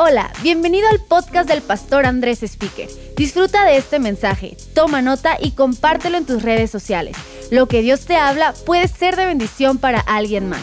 Hola, 0.00 0.32
bienvenido 0.44 0.86
al 0.92 1.00
podcast 1.00 1.48
del 1.48 1.60
pastor 1.60 2.06
Andrés 2.06 2.44
Speaker. 2.44 2.88
Disfruta 3.16 3.64
de 3.64 3.78
este 3.78 3.98
mensaje, 3.98 4.56
toma 4.72 5.02
nota 5.02 5.36
y 5.40 5.50
compártelo 5.50 6.16
en 6.16 6.24
tus 6.24 6.44
redes 6.44 6.70
sociales. 6.70 7.16
Lo 7.50 7.66
que 7.66 7.82
Dios 7.82 8.02
te 8.02 8.14
habla 8.14 8.54
puede 8.64 8.86
ser 8.86 9.16
de 9.16 9.26
bendición 9.26 9.78
para 9.78 9.98
alguien 9.98 10.48
más. 10.48 10.62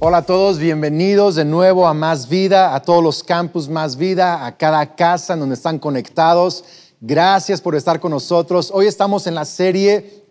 Hola 0.00 0.16
a 0.16 0.26
todos, 0.26 0.58
bienvenidos 0.58 1.36
de 1.36 1.44
nuevo 1.44 1.86
a 1.86 1.94
Más 1.94 2.28
Vida, 2.28 2.74
a 2.74 2.82
todos 2.82 3.00
los 3.00 3.22
campus 3.22 3.68
Más 3.68 3.94
Vida, 3.94 4.44
a 4.44 4.56
cada 4.56 4.96
casa 4.96 5.34
en 5.34 5.38
donde 5.38 5.54
están 5.54 5.78
conectados. 5.78 6.64
Gracias 7.00 7.60
por 7.60 7.76
estar 7.76 8.00
con 8.00 8.10
nosotros. 8.10 8.72
Hoy 8.74 8.88
estamos 8.88 9.28
en 9.28 9.36
la 9.36 9.44
serie 9.44 10.24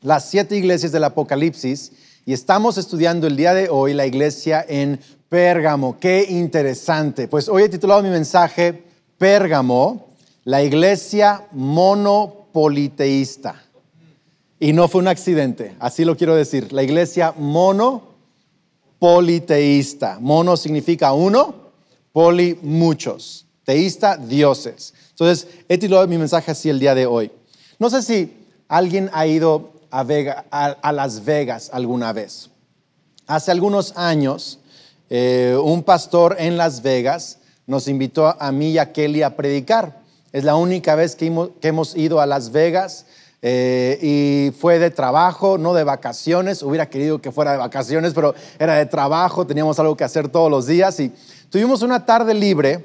Las 0.00 0.28
siete 0.28 0.56
iglesias 0.56 0.90
del 0.90 1.04
Apocalipsis 1.04 1.92
y 2.26 2.32
estamos 2.32 2.76
estudiando 2.76 3.28
el 3.28 3.36
día 3.36 3.54
de 3.54 3.68
hoy 3.68 3.94
la 3.94 4.04
iglesia 4.04 4.66
en 4.68 4.98
Pérgamo, 5.28 5.98
qué 6.00 6.24
interesante. 6.30 7.28
Pues 7.28 7.50
hoy 7.50 7.64
he 7.64 7.68
titulado 7.68 8.02
mi 8.02 8.08
mensaje 8.08 8.82
Pérgamo, 9.18 10.06
la 10.44 10.62
iglesia 10.62 11.46
monopoliteísta. 11.52 13.62
Y 14.58 14.72
no 14.72 14.88
fue 14.88 15.02
un 15.02 15.08
accidente, 15.08 15.76
así 15.80 16.06
lo 16.06 16.16
quiero 16.16 16.34
decir. 16.34 16.72
La 16.72 16.82
iglesia 16.82 17.34
monopoliteísta. 17.36 20.16
Mono 20.18 20.56
significa 20.56 21.12
uno, 21.12 21.54
poli 22.12 22.58
muchos. 22.62 23.44
Teísta, 23.64 24.16
dioses. 24.16 24.94
Entonces, 25.10 25.46
he 25.68 25.76
titulado 25.76 26.08
mi 26.08 26.16
mensaje 26.16 26.52
así 26.52 26.70
el 26.70 26.80
día 26.80 26.94
de 26.94 27.04
hoy. 27.04 27.30
No 27.78 27.90
sé 27.90 28.02
si 28.02 28.34
alguien 28.66 29.10
ha 29.12 29.26
ido 29.26 29.72
a, 29.90 30.00
a 30.00 30.92
Las 30.92 31.26
Vegas 31.26 31.68
alguna 31.70 32.14
vez. 32.14 32.48
Hace 33.26 33.50
algunos 33.50 33.94
años 33.94 34.60
eh, 35.10 35.58
un 35.62 35.82
pastor 35.82 36.36
en 36.38 36.56
Las 36.56 36.82
Vegas 36.82 37.38
nos 37.66 37.88
invitó 37.88 38.34
a 38.40 38.52
mí 38.52 38.70
y 38.70 38.78
a 38.78 38.92
Kelly 38.92 39.22
a 39.22 39.36
predicar. 39.36 40.00
Es 40.32 40.44
la 40.44 40.56
única 40.56 40.94
vez 40.94 41.16
que 41.16 41.26
hemos, 41.62 41.96
ido 41.96 42.20
a 42.20 42.26
Las 42.26 42.52
Vegas 42.52 43.06
eh, 43.40 43.98
y 44.02 44.58
fue 44.58 44.78
de 44.78 44.90
trabajo, 44.90 45.58
no 45.58 45.74
de 45.74 45.84
vacaciones. 45.84 46.62
Hubiera 46.62 46.90
querido 46.90 47.20
que 47.20 47.32
fuera 47.32 47.52
de 47.52 47.58
vacaciones, 47.58 48.12
pero 48.14 48.34
era 48.58 48.74
de 48.74 48.86
trabajo, 48.86 49.46
teníamos 49.46 49.78
algo 49.78 49.96
que 49.96 50.04
hacer 50.04 50.28
todos 50.28 50.50
los 50.50 50.66
días 50.66 50.98
y 51.00 51.12
tuvimos 51.50 51.82
una 51.82 52.04
tarde 52.04 52.34
libre 52.34 52.84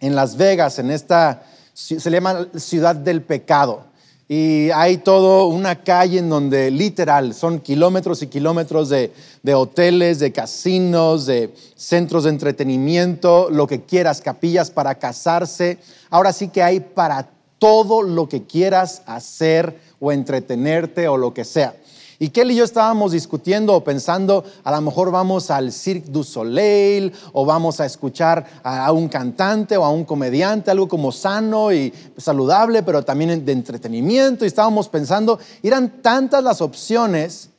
en 0.00 0.14
Las 0.14 0.36
Vegas, 0.36 0.78
en 0.78 0.90
esta, 0.90 1.42
se 1.74 2.10
llama 2.10 2.46
Ciudad 2.56 2.94
del 2.94 3.22
Pecado. 3.22 3.87
Y 4.30 4.70
hay 4.72 4.98
todo 4.98 5.46
una 5.46 5.82
calle 5.82 6.18
en 6.18 6.28
donde 6.28 6.70
literal 6.70 7.32
son 7.32 7.60
kilómetros 7.60 8.22
y 8.22 8.26
kilómetros 8.26 8.90
de, 8.90 9.10
hoteles, 9.54 10.18
de 10.18 10.32
casinos, 10.32 11.24
de 11.24 11.54
centros 11.74 12.24
de 12.24 12.30
entretenimiento, 12.30 13.48
lo 13.50 13.66
que 13.66 13.80
quieras, 13.80 14.20
capillas 14.20 14.70
para 14.70 14.96
casarse. 14.96 15.78
Ahora 16.10 16.34
sí 16.34 16.48
que 16.48 16.62
hay 16.62 16.80
para 16.80 17.30
todo 17.58 18.02
lo 18.02 18.28
que 18.28 18.42
quieras 18.42 19.00
hacer 19.06 19.78
o 19.98 20.12
entretenerte 20.12 21.08
o 21.08 21.16
lo 21.16 21.32
que 21.32 21.46
sea. 21.46 21.74
Y 22.20 22.30
Kelly 22.30 22.54
y 22.54 22.56
yo 22.56 22.64
estábamos 22.64 23.12
discutiendo 23.12 23.74
o 23.74 23.84
pensando, 23.84 24.44
a 24.64 24.72
lo 24.72 24.80
mejor 24.80 25.12
vamos 25.12 25.52
al 25.52 25.70
Cirque 25.70 26.10
du 26.10 26.24
Soleil 26.24 27.12
o 27.32 27.46
vamos 27.46 27.78
a 27.78 27.86
escuchar 27.86 28.44
a 28.64 28.90
un 28.90 29.08
cantante 29.08 29.76
o 29.76 29.84
a 29.84 29.90
un 29.90 30.04
comediante, 30.04 30.72
algo 30.72 30.88
como 30.88 31.12
sano 31.12 31.72
y 31.72 31.94
saludable, 32.16 32.82
pero 32.82 33.04
también 33.04 33.44
de 33.44 33.52
entretenimiento. 33.52 34.44
Y 34.44 34.48
estábamos 34.48 34.88
pensando, 34.88 35.38
eran 35.62 36.02
tantas 36.02 36.42
las 36.42 36.60
opciones 36.60 37.50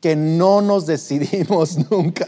que 0.00 0.14
no 0.14 0.62
nos 0.62 0.86
decidimos 0.86 1.76
nunca. 1.90 2.26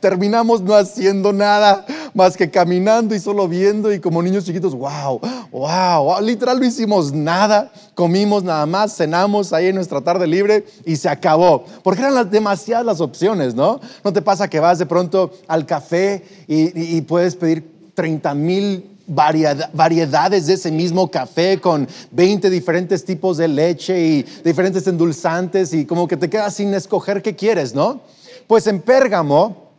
Terminamos 0.00 0.62
no 0.62 0.74
haciendo 0.74 1.32
nada 1.32 1.84
más 2.14 2.36
que 2.36 2.50
caminando 2.50 3.14
y 3.14 3.20
solo 3.20 3.46
viendo 3.46 3.92
y 3.92 4.00
como 4.00 4.22
niños 4.22 4.44
chiquitos, 4.44 4.74
wow, 4.74 5.20
wow, 5.50 6.20
literal 6.22 6.58
no 6.58 6.64
hicimos 6.66 7.12
nada, 7.12 7.70
comimos 7.94 8.42
nada 8.42 8.64
más, 8.66 8.96
cenamos 8.96 9.52
ahí 9.52 9.66
en 9.66 9.74
nuestra 9.74 10.00
tarde 10.00 10.26
libre 10.26 10.64
y 10.86 10.96
se 10.96 11.08
acabó. 11.08 11.64
Porque 11.82 12.02
eran 12.02 12.30
demasiadas 12.30 12.86
las 12.86 13.00
opciones, 13.00 13.54
¿no? 13.54 13.80
¿No 14.02 14.12
te 14.12 14.22
pasa 14.22 14.48
que 14.48 14.60
vas 14.60 14.78
de 14.78 14.86
pronto 14.86 15.32
al 15.46 15.66
café 15.66 16.24
y, 16.46 16.96
y 16.96 17.02
puedes 17.02 17.36
pedir 17.36 17.92
30 17.94 18.34
mil 18.34 18.93
variedades 19.06 20.46
de 20.46 20.54
ese 20.54 20.70
mismo 20.70 21.10
café 21.10 21.60
con 21.60 21.88
20 22.10 22.50
diferentes 22.50 23.04
tipos 23.04 23.36
de 23.36 23.48
leche 23.48 24.00
y 24.00 24.22
diferentes 24.44 24.86
endulzantes 24.86 25.72
y 25.74 25.84
como 25.84 26.08
que 26.08 26.16
te 26.16 26.30
quedas 26.30 26.54
sin 26.54 26.72
escoger 26.74 27.22
qué 27.22 27.36
quieres, 27.36 27.74
¿no? 27.74 28.00
Pues 28.46 28.66
en 28.66 28.80
Pérgamo 28.80 29.72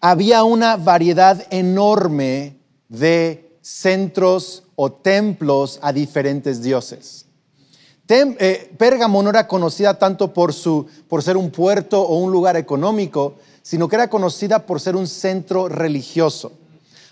había 0.00 0.44
una 0.44 0.76
variedad 0.76 1.46
enorme 1.50 2.56
de 2.88 3.56
centros 3.60 4.64
o 4.74 4.90
templos 4.90 5.78
a 5.82 5.92
diferentes 5.92 6.62
dioses. 6.62 7.26
Eh, 8.08 8.70
Pérgamo 8.76 9.22
no 9.22 9.30
era 9.30 9.46
conocida 9.46 9.98
tanto 9.98 10.34
por, 10.34 10.52
su, 10.52 10.86
por 11.08 11.22
ser 11.22 11.38
un 11.38 11.50
puerto 11.50 12.02
o 12.02 12.18
un 12.18 12.30
lugar 12.30 12.56
económico, 12.56 13.36
sino 13.62 13.88
que 13.88 13.96
era 13.96 14.10
conocida 14.10 14.66
por 14.66 14.80
ser 14.80 14.96
un 14.96 15.06
centro 15.06 15.68
religioso. 15.68 16.52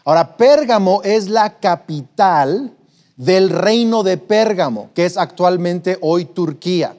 Ahora, 0.05 0.37
Pérgamo 0.37 1.03
es 1.05 1.29
la 1.29 1.59
capital 1.59 2.73
del 3.17 3.51
reino 3.51 4.03
de 4.03 4.17
Pérgamo, 4.17 4.91
que 4.95 5.05
es 5.05 5.17
actualmente 5.17 5.99
hoy 6.01 6.25
Turquía. 6.25 6.97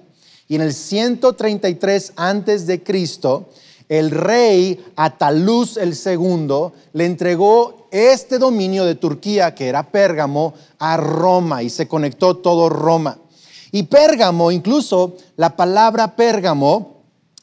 Y 0.48 0.56
en 0.56 0.62
el 0.62 0.74
133 0.74 2.14
antes 2.16 2.68
de 2.68 2.84
Cristo, 2.84 3.50
el 3.90 4.12
rey 4.12 4.80
Ataluz 4.96 5.78
el 5.78 5.98
II 5.98 6.72
le 6.94 7.06
entregó 7.06 7.88
este 7.92 8.38
dominio 8.38 8.86
de 8.86 8.96
Turquía, 8.96 9.56
que 9.56 9.68
era 9.68 9.84
Pérgamo, 9.84 10.54
a 10.78 10.96
Roma 10.98 11.64
y 11.64 11.70
se 11.70 11.88
conectó 11.88 12.38
todo 12.38 12.70
Roma. 12.70 13.18
Y 13.72 13.84
Pérgamo, 13.84 14.52
incluso 14.52 15.16
la 15.38 15.56
palabra 15.56 16.16
Pérgamo 16.16 17.02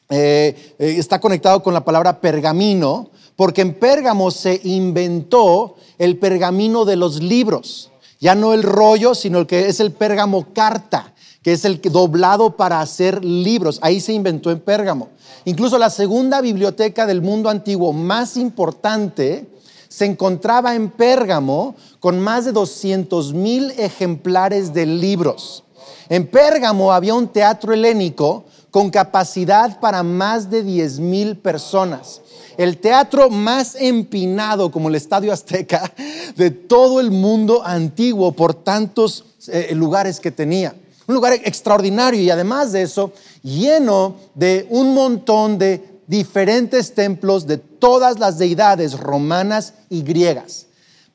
eh, 0.09 0.75
eh, 0.79 0.95
está 0.97 1.19
conectado 1.19 1.61
con 1.61 1.73
la 1.73 1.85
palabra 1.85 2.19
pergamino, 2.19 3.11
porque 3.39 3.61
en 3.61 3.73
Pérgamo 3.73 4.31
se 4.31 4.59
inventó 4.65 5.77
el 5.97 6.17
pergamino 6.17 6.83
de 6.83 6.97
los 6.97 7.23
libros, 7.23 7.89
ya 8.19 8.35
no 8.35 8.53
el 8.53 8.63
rollo, 8.63 9.15
sino 9.15 9.39
el 9.39 9.47
que 9.47 9.69
es 9.69 9.79
el 9.79 9.93
pérgamo 9.93 10.47
carta, 10.53 11.13
que 11.41 11.53
es 11.53 11.63
el 11.63 11.79
doblado 11.79 12.57
para 12.57 12.81
hacer 12.81 13.23
libros. 13.23 13.79
Ahí 13.81 14.01
se 14.01 14.11
inventó 14.11 14.51
en 14.51 14.59
Pérgamo. 14.59 15.07
Incluso 15.45 15.77
la 15.77 15.89
segunda 15.89 16.41
biblioteca 16.41 17.05
del 17.05 17.21
mundo 17.21 17.49
antiguo 17.49 17.93
más 17.93 18.35
importante 18.35 19.47
se 19.87 20.03
encontraba 20.03 20.75
en 20.75 20.89
Pérgamo 20.89 21.75
con 22.01 22.19
más 22.19 22.43
de 22.43 22.51
200 22.51 23.33
mil 23.33 23.71
ejemplares 23.77 24.73
de 24.73 24.85
libros. 24.85 25.63
En 26.09 26.27
Pérgamo 26.27 26.91
había 26.91 27.13
un 27.13 27.29
teatro 27.29 27.71
helénico 27.71 28.43
con 28.71 28.89
capacidad 28.89 29.79
para 29.79 30.03
más 30.03 30.49
de 30.49 30.63
10 30.63 30.99
mil 30.99 31.37
personas 31.37 32.21
el 32.59 32.77
teatro 32.77 33.29
más 33.29 33.75
empinado 33.75 34.69
como 34.69 34.89
el 34.89 34.95
Estadio 34.95 35.31
Azteca 35.31 35.93
de 36.35 36.51
todo 36.51 36.99
el 36.99 37.09
mundo 37.09 37.65
antiguo 37.65 38.33
por 38.33 38.53
tantos 38.53 39.23
eh, 39.47 39.73
lugares 39.73 40.19
que 40.19 40.29
tenía. 40.29 40.75
Un 41.07 41.15
lugar 41.15 41.31
extraordinario 41.31 42.21
y 42.21 42.29
además 42.29 42.73
de 42.73 42.81
eso, 42.81 43.13
lleno 43.43 44.17
de 44.35 44.67
un 44.69 44.93
montón 44.93 45.57
de 45.57 46.01
diferentes 46.05 46.93
templos 46.93 47.47
de 47.47 47.59
todas 47.59 48.19
las 48.19 48.37
deidades 48.37 48.99
romanas 48.99 49.75
y 49.89 50.01
griegas. 50.01 50.65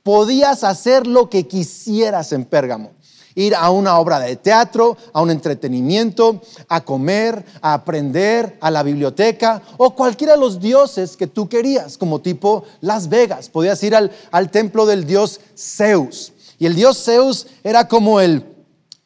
Podías 0.02 0.64
hacer 0.64 1.06
lo 1.06 1.28
que 1.28 1.46
quisieras 1.46 2.32
en 2.32 2.46
Pérgamo 2.46 2.92
ir 3.34 3.54
a 3.54 3.70
una 3.70 3.98
obra 3.98 4.20
de 4.20 4.36
teatro, 4.36 4.96
a 5.12 5.20
un 5.20 5.30
entretenimiento, 5.30 6.40
a 6.68 6.82
comer, 6.82 7.44
a 7.60 7.74
aprender, 7.74 8.56
a 8.60 8.70
la 8.70 8.82
biblioteca 8.82 9.62
o 9.76 9.94
cualquiera 9.94 10.34
de 10.34 10.40
los 10.40 10.60
dioses 10.60 11.16
que 11.16 11.26
tú 11.26 11.48
querías, 11.48 11.98
como 11.98 12.20
tipo 12.20 12.64
Las 12.80 13.08
Vegas. 13.08 13.48
Podías 13.48 13.82
ir 13.82 13.94
al, 13.94 14.10
templo 14.50 14.86
del 14.86 15.06
dios 15.06 15.40
Zeus. 15.56 16.32
Y 16.58 16.66
el 16.66 16.74
dios 16.74 17.02
Zeus 17.02 17.46
era 17.64 17.88
como 17.88 18.20
el 18.20 18.44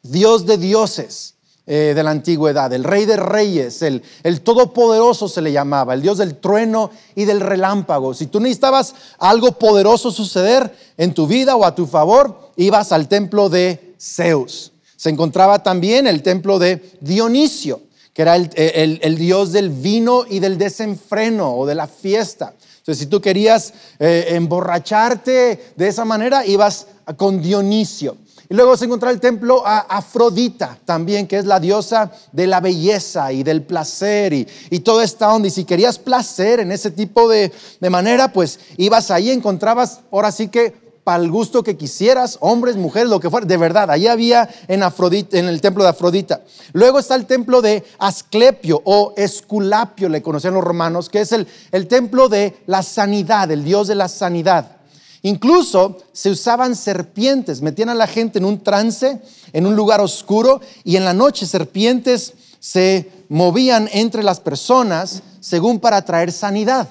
dios 0.03 0.45
de 0.45 0.57
dioses. 0.57 1.35
Eh, 1.71 1.93
de 1.93 2.01
la 2.01 2.09
antigüedad, 2.09 2.73
el 2.73 2.83
rey 2.83 3.05
de 3.05 3.15
reyes, 3.15 3.83
el, 3.83 4.01
el, 4.23 4.41
todopoderoso 4.41 5.27
se 5.27 5.39
le 5.39 5.51
llamaba, 5.51 5.93
el 5.93 6.01
dios 6.01 6.17
del 6.17 6.37
trueno 6.37 6.89
y 7.13 7.25
del 7.25 7.39
relámpago. 7.39 8.15
Si 8.15 8.25
tú 8.25 8.39
necesitabas 8.39 8.95
algo 9.19 9.51
poderoso 9.51 10.09
suceder 10.09 10.75
en 10.97 11.13
tu 11.13 11.27
vida 11.27 11.55
o 11.55 11.63
a 11.63 11.75
tu 11.75 11.85
favor, 11.85 12.48
ibas 12.65 12.91
al 12.91 13.07
templo 13.07 13.49
de 13.49 13.95
Zeus. 13.99 14.73
Se 14.95 15.09
encontraba 15.09 15.63
también 15.63 16.07
el 16.07 16.21
templo 16.21 16.59
de 16.59 16.97
Dionisio, 16.99 17.81
que 18.13 18.21
era 18.21 18.35
el, 18.35 19.15
dios 19.17 19.53
del 19.53 19.69
vino 19.69 20.25
y 20.29 20.39
del 20.39 20.57
desenfreno 20.57 21.55
o 21.55 21.65
de 21.65 21.75
la 21.75 21.87
fiesta. 21.87 22.53
Entonces, 22.79 22.97
si 22.97 23.05
tú 23.05 23.21
querías 23.21 23.73
eh, 23.99 24.25
emborracharte 24.31 25.73
de 25.75 25.87
esa 25.87 26.03
manera, 26.03 26.45
ibas 26.45 26.87
con 27.15 27.41
Dionisio. 27.41 28.17
Y 28.49 28.55
luego 28.55 28.75
se 28.75 28.85
encontraba 28.85 29.13
el 29.13 29.21
templo 29.21 29.65
a 29.65 29.79
Afrodita 29.81 30.77
también, 30.83 31.27
que 31.27 31.37
es 31.37 31.45
la 31.45 31.59
diosa 31.59 32.11
de 32.31 32.47
la 32.47 32.59
belleza 32.59 33.31
y 33.31 33.43
del 33.43 33.61
placer 33.61 34.33
y, 34.33 34.47
y 34.71 34.79
toda 34.79 35.03
esta 35.03 35.33
onda. 35.33 35.47
Y 35.47 35.51
si 35.51 35.63
querías 35.63 35.99
placer 35.99 36.59
en 36.59 36.71
ese 36.71 36.91
tipo 36.91 37.29
de, 37.29 37.53
de 37.79 37.89
manera, 37.89 38.33
pues 38.33 38.59
ibas 38.75 39.11
ahí, 39.11 39.29
encontrabas 39.29 39.99
ahora 40.11 40.31
sí 40.31 40.47
que 40.47 40.88
para 41.09 41.23
el 41.23 41.31
gusto 41.31 41.63
que 41.63 41.75
quisieras, 41.75 42.37
hombres, 42.39 42.75
mujeres, 42.75 43.09
lo 43.09 43.19
que 43.19 43.31
fuera. 43.31 43.43
De 43.43 43.57
verdad, 43.57 43.89
ahí 43.89 44.05
había 44.05 44.47
en, 44.67 44.83
Afrodita, 44.83 45.39
en 45.39 45.47
el 45.47 45.59
templo 45.59 45.81
de 45.81 45.89
Afrodita. 45.89 46.41
Luego 46.71 46.99
está 46.99 47.15
el 47.15 47.25
templo 47.25 47.63
de 47.63 47.83
Asclepio 47.97 48.79
o 48.85 49.15
Esculapio, 49.17 50.07
le 50.07 50.21
conocían 50.21 50.53
los 50.53 50.63
romanos, 50.63 51.09
que 51.09 51.21
es 51.21 51.31
el, 51.31 51.47
el 51.71 51.87
templo 51.87 52.29
de 52.29 52.57
la 52.67 52.83
sanidad, 52.83 53.49
el 53.49 53.63
dios 53.63 53.87
de 53.87 53.95
la 53.95 54.07
sanidad. 54.07 54.77
Incluso 55.23 55.97
se 56.13 56.29
usaban 56.29 56.75
serpientes, 56.75 57.63
metían 57.63 57.89
a 57.89 57.95
la 57.95 58.05
gente 58.05 58.37
en 58.37 58.45
un 58.45 58.63
trance, 58.63 59.19
en 59.51 59.65
un 59.65 59.75
lugar 59.75 60.01
oscuro, 60.01 60.61
y 60.83 60.95
en 60.95 61.05
la 61.05 61.15
noche 61.15 61.47
serpientes 61.47 62.33
se 62.59 63.09
movían 63.29 63.89
entre 63.93 64.21
las 64.21 64.39
personas 64.39 65.23
según 65.39 65.79
para 65.79 66.05
traer 66.05 66.31
sanidad. 66.31 66.87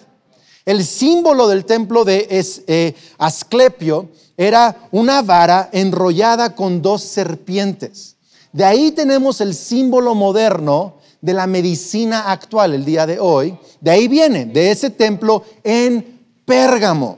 El 0.68 0.84
símbolo 0.84 1.48
del 1.48 1.64
templo 1.64 2.04
de 2.04 2.26
eh, 2.30 2.94
Asclepio 3.16 4.10
era 4.36 4.76
una 4.90 5.22
vara 5.22 5.70
enrollada 5.72 6.54
con 6.54 6.82
dos 6.82 7.00
serpientes. 7.00 8.16
De 8.52 8.66
ahí 8.66 8.90
tenemos 8.90 9.40
el 9.40 9.54
símbolo 9.54 10.14
moderno 10.14 10.96
de 11.22 11.32
la 11.32 11.46
medicina 11.46 12.30
actual 12.30 12.74
el 12.74 12.84
día 12.84 13.06
de 13.06 13.18
hoy. 13.18 13.56
De 13.80 13.90
ahí 13.90 14.08
viene, 14.08 14.44
de 14.44 14.70
ese 14.70 14.90
templo 14.90 15.42
en 15.64 16.20
Pérgamo. 16.44 17.16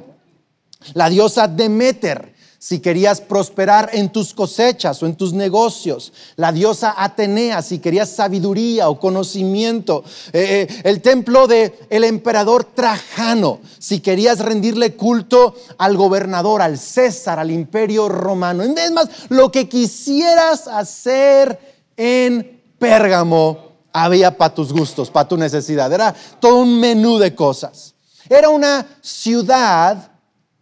La 0.94 1.10
diosa 1.10 1.48
Demeter 1.48 2.32
si 2.62 2.78
querías 2.80 3.22
prosperar 3.22 3.88
en 3.94 4.10
tus 4.10 4.34
cosechas 4.34 5.02
o 5.02 5.06
en 5.06 5.16
tus 5.16 5.32
negocios, 5.32 6.12
la 6.36 6.52
diosa 6.52 6.94
Atenea, 6.94 7.62
si 7.62 7.78
querías 7.78 8.10
sabiduría 8.10 8.90
o 8.90 9.00
conocimiento, 9.00 10.04
eh, 10.34 10.68
eh, 10.68 10.80
el 10.84 11.00
templo 11.00 11.46
del 11.46 11.72
el 11.88 12.04
emperador 12.04 12.64
Trajano, 12.64 13.60
si 13.78 14.00
querías 14.00 14.40
rendirle 14.40 14.94
culto 14.94 15.54
al 15.78 15.96
gobernador, 15.96 16.60
al 16.60 16.76
César, 16.76 17.38
al 17.38 17.50
imperio 17.50 18.10
romano. 18.10 18.62
Es 18.62 18.92
más, 18.92 19.08
lo 19.30 19.50
que 19.50 19.66
quisieras 19.66 20.68
hacer 20.68 21.58
en 21.96 22.60
Pérgamo 22.78 23.70
había 23.90 24.36
para 24.36 24.54
tus 24.54 24.70
gustos, 24.70 25.10
para 25.10 25.26
tu 25.26 25.38
necesidad. 25.38 25.90
Era 25.90 26.14
todo 26.38 26.56
un 26.56 26.78
menú 26.78 27.16
de 27.16 27.34
cosas. 27.34 27.94
Era 28.28 28.50
una 28.50 28.86
ciudad 29.00 30.12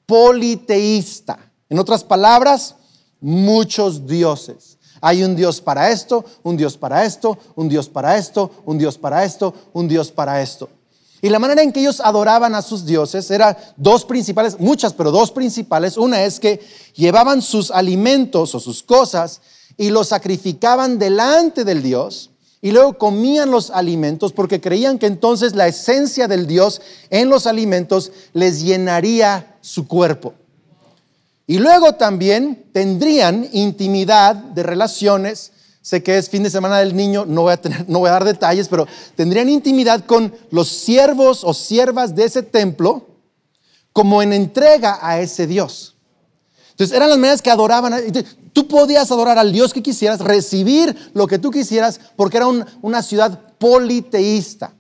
politeísta. 0.07 1.48
En 1.69 1.79
otras 1.79 2.05
palabras, 2.05 2.75
muchos 3.21 4.07
dioses. 4.07 4.79
Hay 5.01 5.23
un 5.23 5.37
Dios 5.37 5.61
para 5.61 5.91
esto, 5.91 6.25
un 6.43 6.57
Dios 6.57 6.77
para 6.77 7.05
esto, 7.05 7.39
un 7.55 7.69
Dios 7.69 7.89
para 7.89 8.17
esto, 8.17 8.51
un 8.65 8.79
Dios 8.79 8.99
para 8.99 9.25
esto, 9.25 9.55
un 9.73 9.87
Dios 9.87 10.11
para 10.11 10.43
esto. 10.43 10.69
Y 11.21 11.29
la 11.29 11.39
manera 11.39 11.63
en 11.63 11.73
que 11.73 11.81
ellos 11.81 12.01
adoraban 12.01 12.55
a 12.55 12.63
sus 12.63 12.85
dioses 12.85 13.31
era 13.31 13.57
dos 13.77 14.05
principales, 14.05 14.59
muchas, 14.61 14.93
pero 14.93 15.11
dos 15.11 15.33
principales. 15.33 15.97
Una 15.97 16.23
es 16.23 16.39
que 16.39 16.61
llevaban 16.95 17.43
sus 17.43 17.71
alimentos 17.71 18.55
o 18.55 18.61
sus 18.61 18.83
cosas 18.83 19.41
y 19.77 19.91
los 19.91 20.09
sacrificaban 20.09 20.99
delante 20.99 21.65
del 21.65 21.83
Dios 21.83 22.31
y 22.61 22.71
luego 22.71 22.99
comían 22.99 23.51
los 23.51 23.71
alimentos 23.71 24.33
porque 24.33 24.61
creían 24.61 24.99
que 24.99 25.07
entonces 25.07 25.55
la 25.55 25.69
esencia 25.69 26.29
del 26.29 26.47
Dios 26.47 26.81
en 27.11 27.29
los 27.29 27.47
alimentos 27.47 28.13
les 28.33 28.63
llenaría 28.63 29.57
su 29.61 29.87
cuerpo. 29.87 30.35
Y 31.51 31.59
luego 31.59 31.95
también 31.95 32.67
tendrían 32.75 33.49
intimidad 33.55 34.35
de 34.35 34.63
relaciones. 34.63 35.53
Sé 35.81 36.03
que 36.03 36.19
es 36.19 36.29
fin 36.29 36.43
de 36.43 36.51
semana 36.51 36.79
del 36.79 36.95
niño, 36.95 37.25
no 37.25 37.41
voy 37.41 37.55
a, 37.55 38.11
dar 38.11 38.25
detalles, 38.25 38.69
pero 38.69 38.87
tendrían 39.17 39.49
intimidad 39.49 40.05
con 40.05 40.35
los 40.51 40.69
siervos 40.69 41.45
o 41.45 41.55
siervas 41.55 42.15
de 42.15 42.25
ese 42.25 42.43
templo 42.43 43.07
como 43.95 44.21
en 44.21 44.35
entrega 44.35 44.99
a 45.01 45.21
ese 45.21 45.47
Dios. 45.47 45.97
Entonces 46.73 46.95
eran 46.95 47.09
las 47.09 47.19
maneras 47.19 47.41
que 47.41 47.51
adoraban. 47.51 47.95
Tú 48.53 48.69
podías 48.69 49.11
adorar 49.11 49.39
al 49.39 49.51
Dios 49.51 49.73
que 49.73 49.83
quisieras, 49.83 50.21
recibir 50.21 50.95
lo 51.15 51.27
que 51.27 51.39
tú 51.39 51.51
quisieras, 51.51 51.99
porque 52.15 52.37
era 52.37 52.47
una 52.83 53.03
ciudad 53.03 53.55
politeísta. 53.57 54.75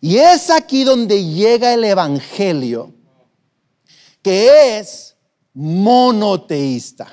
Y 0.00 0.16
es 0.16 0.50
aquí 0.50 0.82
donde 0.82 1.24
llega 1.24 1.72
el 1.72 1.84
Evangelio, 1.84 2.92
que 4.22 4.78
es 4.80 5.09
monoteísta. 5.54 7.08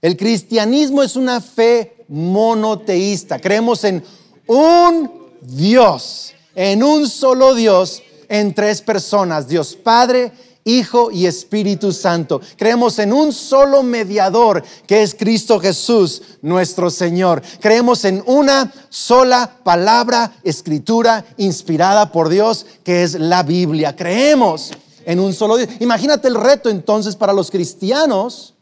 El 0.00 0.16
cristianismo 0.16 1.02
es 1.02 1.16
una 1.16 1.40
fe 1.40 2.04
monoteísta. 2.08 3.38
Creemos 3.38 3.84
en 3.84 4.04
un 4.46 5.10
Dios, 5.40 6.34
en 6.54 6.82
un 6.82 7.08
solo 7.08 7.54
Dios, 7.54 8.02
en 8.28 8.54
tres 8.54 8.82
personas, 8.82 9.48
Dios 9.48 9.74
Padre, 9.76 10.32
Hijo 10.64 11.10
y 11.10 11.26
Espíritu 11.26 11.92
Santo. 11.92 12.40
Creemos 12.56 12.98
en 12.98 13.12
un 13.12 13.32
solo 13.32 13.82
mediador 13.82 14.64
que 14.86 15.02
es 15.02 15.14
Cristo 15.14 15.60
Jesús, 15.60 16.22
nuestro 16.40 16.88
Señor. 16.90 17.42
Creemos 17.60 18.04
en 18.04 18.22
una 18.26 18.72
sola 18.88 19.58
palabra, 19.62 20.32
escritura 20.42 21.24
inspirada 21.36 22.10
por 22.10 22.30
Dios, 22.30 22.64
que 22.82 23.02
es 23.02 23.14
la 23.14 23.42
Biblia. 23.42 23.94
Creemos 23.94 24.70
en 25.06 25.20
un 25.20 25.32
solo 25.32 25.56
día. 25.56 25.68
Imagínate 25.80 26.28
el 26.28 26.34
reto 26.34 26.68
entonces 26.70 27.16
para 27.16 27.32
los 27.32 27.50
cristianos 27.50 28.54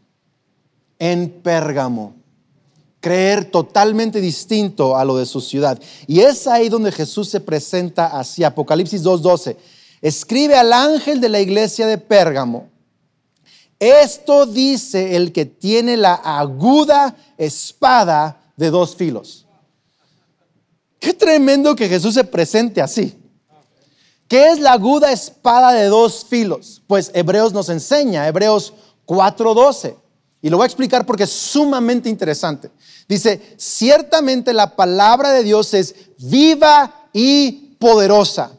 en 0.99 1.31
Pérgamo. 1.43 2.15
Creer 3.01 3.45
totalmente 3.47 4.21
distinto 4.21 4.97
a 4.97 5.05
lo 5.05 5.17
de 5.17 5.27
su 5.27 5.41
ciudad. 5.41 5.81
Y 6.07 6.21
es 6.21 6.47
ahí 6.47 6.69
donde 6.69 6.93
Jesús 6.93 7.29
se 7.29 7.41
presenta 7.41 8.19
así. 8.19 8.45
Apocalipsis 8.45 9.03
2.12. 9.03 9.57
Escribe 10.01 10.57
al 10.57 10.73
ángel 10.73 11.21
de 11.21 11.29
la 11.29 11.41
iglesia 11.41 11.87
de 11.87 11.99
Pérgamo. 11.99 12.69
Esto 13.81 14.47
dice 14.47 15.17
el 15.17 15.33
que 15.33 15.45
tiene 15.45 15.97
la 15.97 16.15
aguda 16.15 17.17
espada 17.37 18.41
de 18.57 18.71
dos 18.71 18.95
filos. 18.95 19.47
Qué 21.01 21.13
tremendo 21.13 21.75
que 21.75 21.89
Jesús 21.89 22.15
se 22.15 22.23
presente 22.23 22.81
así. 22.81 23.22
¿Qué 24.33 24.49
es 24.49 24.61
la 24.61 24.73
aguda 24.73 25.13
espada 25.13 25.75
de 25.75 25.89
dos 25.89 26.25
filos? 26.27 26.81
Pues 26.87 27.11
Hebreos 27.13 27.53
nos 27.53 27.69
enseña, 27.69 28.27
Hebreos 28.27 28.73
4:12. 29.05 29.95
Y 30.41 30.49
lo 30.49 30.57
voy 30.57 30.65
a 30.65 30.69
explicar 30.69 31.05
porque 31.05 31.25
es 31.25 31.31
sumamente 31.31 32.09
interesante. 32.09 32.71
Dice, 33.07 33.55
ciertamente 33.59 34.55
la 34.55 34.75
palabra 34.75 35.33
de 35.33 35.43
Dios 35.43 35.75
es 35.75 35.95
viva 36.17 37.09
y 37.13 37.77
poderosa, 37.79 38.53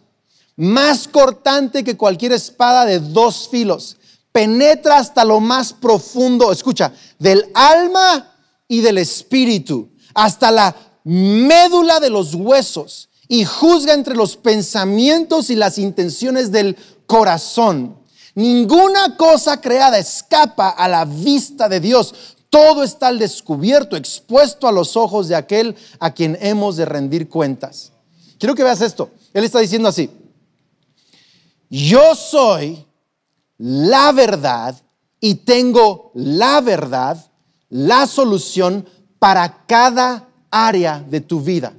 más 0.55 1.07
cortante 1.07 1.83
que 1.83 1.97
cualquier 1.97 2.33
espada 2.33 2.85
de 2.85 2.99
dos 2.99 3.49
filos. 3.49 3.97
Penetra 4.31 4.99
hasta 4.99 5.25
lo 5.25 5.39
más 5.39 5.73
profundo, 5.73 6.51
escucha, 6.51 6.93
del 7.17 7.49
alma 7.55 8.31
y 8.67 8.81
del 8.81 8.99
espíritu, 8.99 9.89
hasta 10.13 10.51
la 10.51 10.75
médula 11.03 11.99
de 11.99 12.11
los 12.11 12.35
huesos 12.35 13.09
y 13.27 13.45
juzga 13.45 13.93
entre 13.93 14.15
los 14.15 14.35
pensamientos 14.35 15.49
y 15.49 15.55
las 15.55 15.77
intenciones 15.77 16.51
del 16.51 16.77
corazón. 17.07 17.97
Ninguna 18.35 19.15
cosa 19.15 19.61
creada 19.61 19.97
escapa 19.99 20.69
a 20.69 20.87
la 20.87 21.05
vista 21.05 21.69
de 21.69 21.79
Dios. 21.79 22.13
Todo 22.49 22.83
está 22.83 23.07
al 23.07 23.19
descubierto, 23.19 23.95
expuesto 23.95 24.67
a 24.67 24.71
los 24.71 24.97
ojos 24.97 25.27
de 25.27 25.35
aquel 25.35 25.75
a 25.99 26.13
quien 26.13 26.37
hemos 26.41 26.75
de 26.75 26.85
rendir 26.85 27.29
cuentas. 27.29 27.91
Quiero 28.37 28.55
que 28.55 28.63
veas 28.63 28.81
esto. 28.81 29.09
Él 29.33 29.43
está 29.43 29.59
diciendo 29.59 29.89
así, 29.89 30.09
yo 31.69 32.13
soy 32.13 32.85
la 33.57 34.11
verdad 34.11 34.75
y 35.19 35.35
tengo 35.35 36.11
la 36.13 36.61
verdad, 36.61 37.17
la 37.69 38.05
solución 38.05 38.87
para 39.17 39.65
cada 39.65 40.27
área 40.51 40.99
de 40.99 41.21
tu 41.21 41.39
vida. 41.39 41.73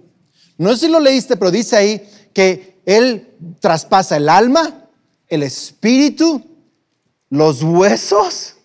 No 0.56 0.70
sé 0.70 0.86
si 0.86 0.88
lo 0.88 1.00
leíste, 1.00 1.36
pero 1.36 1.50
dice 1.50 1.76
ahí 1.76 2.08
que 2.32 2.80
Él 2.86 3.34
traspasa 3.60 4.16
el 4.16 4.28
alma, 4.28 4.88
el 5.28 5.42
espíritu, 5.42 6.42
los 7.30 7.62
huesos, 7.62 8.56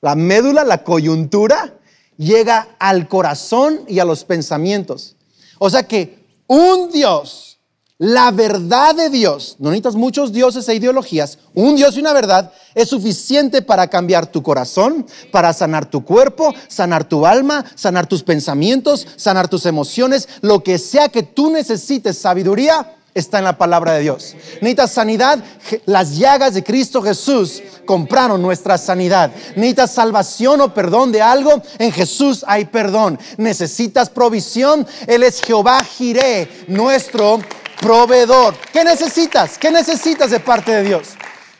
la 0.00 0.14
médula, 0.14 0.64
la 0.64 0.84
coyuntura, 0.84 1.74
llega 2.16 2.76
al 2.78 3.08
corazón 3.08 3.84
y 3.88 3.98
a 3.98 4.04
los 4.04 4.24
pensamientos. 4.24 5.16
O 5.58 5.70
sea 5.70 5.82
que 5.82 6.24
un 6.46 6.90
Dios 6.90 7.57
la 7.98 8.30
verdad 8.30 8.94
de 8.94 9.10
Dios, 9.10 9.56
no 9.58 9.70
necesitas 9.70 9.96
muchos 9.96 10.32
dioses 10.32 10.68
e 10.68 10.74
ideologías, 10.76 11.38
un 11.52 11.74
Dios 11.74 11.96
y 11.96 12.00
una 12.00 12.12
verdad 12.12 12.52
es 12.76 12.88
suficiente 12.88 13.60
para 13.60 13.88
cambiar 13.88 14.26
tu 14.26 14.40
corazón, 14.40 15.04
para 15.32 15.52
sanar 15.52 15.86
tu 15.86 16.04
cuerpo, 16.04 16.54
sanar 16.68 17.08
tu 17.08 17.26
alma, 17.26 17.64
sanar 17.74 18.06
tus 18.06 18.22
pensamientos, 18.22 19.06
sanar 19.16 19.48
tus 19.48 19.66
emociones, 19.66 20.28
lo 20.42 20.62
que 20.62 20.78
sea 20.78 21.08
que 21.08 21.24
tú 21.24 21.50
necesites 21.50 22.18
sabiduría, 22.18 22.94
está 23.14 23.38
en 23.38 23.44
la 23.44 23.58
palabra 23.58 23.94
de 23.94 24.02
Dios. 24.02 24.34
Necesitas 24.60 24.92
sanidad, 24.92 25.42
las 25.86 26.16
llagas 26.16 26.54
de 26.54 26.62
Cristo 26.62 27.02
Jesús 27.02 27.62
compraron 27.84 28.40
nuestra 28.40 28.78
sanidad. 28.78 29.32
Necesitas 29.56 29.92
salvación 29.92 30.60
o 30.60 30.72
perdón 30.72 31.10
de 31.10 31.20
algo, 31.20 31.62
en 31.78 31.90
Jesús 31.90 32.44
hay 32.46 32.66
perdón. 32.66 33.18
Necesitas 33.36 34.08
provisión, 34.08 34.86
Él 35.06 35.24
es 35.24 35.40
Jehová 35.40 35.82
Jiré, 35.82 36.48
nuestro 36.68 37.40
proveedor. 37.80 38.54
¿Qué 38.72 38.84
necesitas? 38.84 39.58
¿Qué 39.58 39.70
necesitas 39.70 40.30
de 40.30 40.40
parte 40.40 40.72
de 40.72 40.82
Dios? 40.82 41.08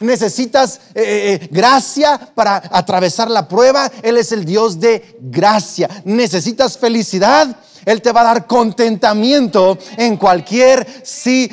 Necesitas 0.01 0.81
eh, 0.95 1.03
eh, 1.03 1.35
eh, 1.35 1.49
gracia 1.51 2.19
para 2.35 2.63
atravesar 2.71 3.31
la 3.31 3.49
prueba. 3.49 3.91
Él 4.03 4.17
es 4.17 4.31
el 4.33 4.45
Dios 4.45 4.79
de 4.79 5.17
gracia. 5.21 5.89
Necesitas 6.05 6.79
felicidad. 6.79 7.57
Él 7.85 8.01
te 8.03 8.13
va 8.13 8.21
a 8.21 8.35
dar 8.35 8.47
contentamiento 8.47 9.79
en 9.97 10.17
cualquier 10.17 10.87
situación. 11.05 11.47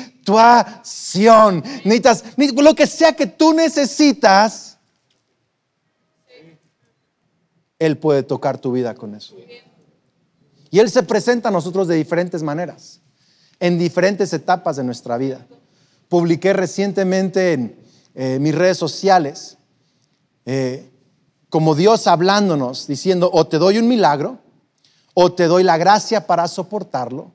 Necesitas 1.84 2.24
lo 2.36 2.74
que 2.74 2.86
sea 2.86 3.14
que 3.14 3.26
tú 3.26 3.52
necesitas. 3.52 4.78
Él 7.78 7.98
puede 7.98 8.22
tocar 8.22 8.58
tu 8.58 8.72
vida 8.72 8.94
con 8.94 9.14
eso. 9.14 9.34
Y 10.70 10.78
Él 10.78 10.90
se 10.90 11.02
presenta 11.02 11.48
a 11.48 11.52
nosotros 11.52 11.88
de 11.88 11.96
diferentes 11.96 12.42
maneras, 12.42 13.00
en 13.60 13.78
diferentes 13.78 14.32
etapas 14.32 14.76
de 14.76 14.84
nuestra 14.84 15.16
vida. 15.16 15.46
Publiqué 16.08 16.52
recientemente 16.52 17.52
en 17.52 17.76
eh, 18.14 18.38
mis 18.40 18.54
redes 18.54 18.78
sociales, 18.78 19.58
eh, 20.44 20.88
como 21.48 21.74
Dios 21.74 22.06
hablándonos, 22.06 22.86
diciendo, 22.86 23.30
o 23.32 23.46
te 23.46 23.58
doy 23.58 23.78
un 23.78 23.88
milagro, 23.88 24.38
o 25.14 25.32
te 25.32 25.46
doy 25.46 25.62
la 25.62 25.78
gracia 25.78 26.26
para 26.26 26.46
soportarlo, 26.48 27.32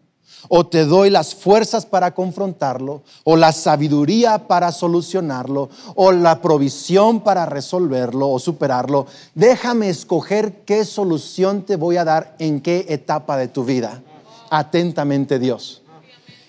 o 0.50 0.66
te 0.66 0.86
doy 0.86 1.10
las 1.10 1.36
fuerzas 1.36 1.86
para 1.86 2.14
confrontarlo, 2.14 3.04
o 3.24 3.36
la 3.36 3.52
sabiduría 3.52 4.48
para 4.48 4.72
solucionarlo, 4.72 5.70
o 5.96 6.12
la 6.12 6.42
provisión 6.42 7.22
para 7.22 7.46
resolverlo 7.46 8.30
o 8.30 8.40
superarlo. 8.40 9.08
Déjame 9.36 9.90
escoger 9.90 10.64
qué 10.66 10.86
solución 10.86 11.64
te 11.64 11.76
voy 11.76 11.98
a 11.98 12.06
dar 12.06 12.36
en 12.40 12.62
qué 12.62 12.86
etapa 12.90 13.38
de 13.38 13.48
tu 13.48 13.66
vida. 13.66 14.02
Atentamente 14.50 15.40
Dios. 15.40 15.81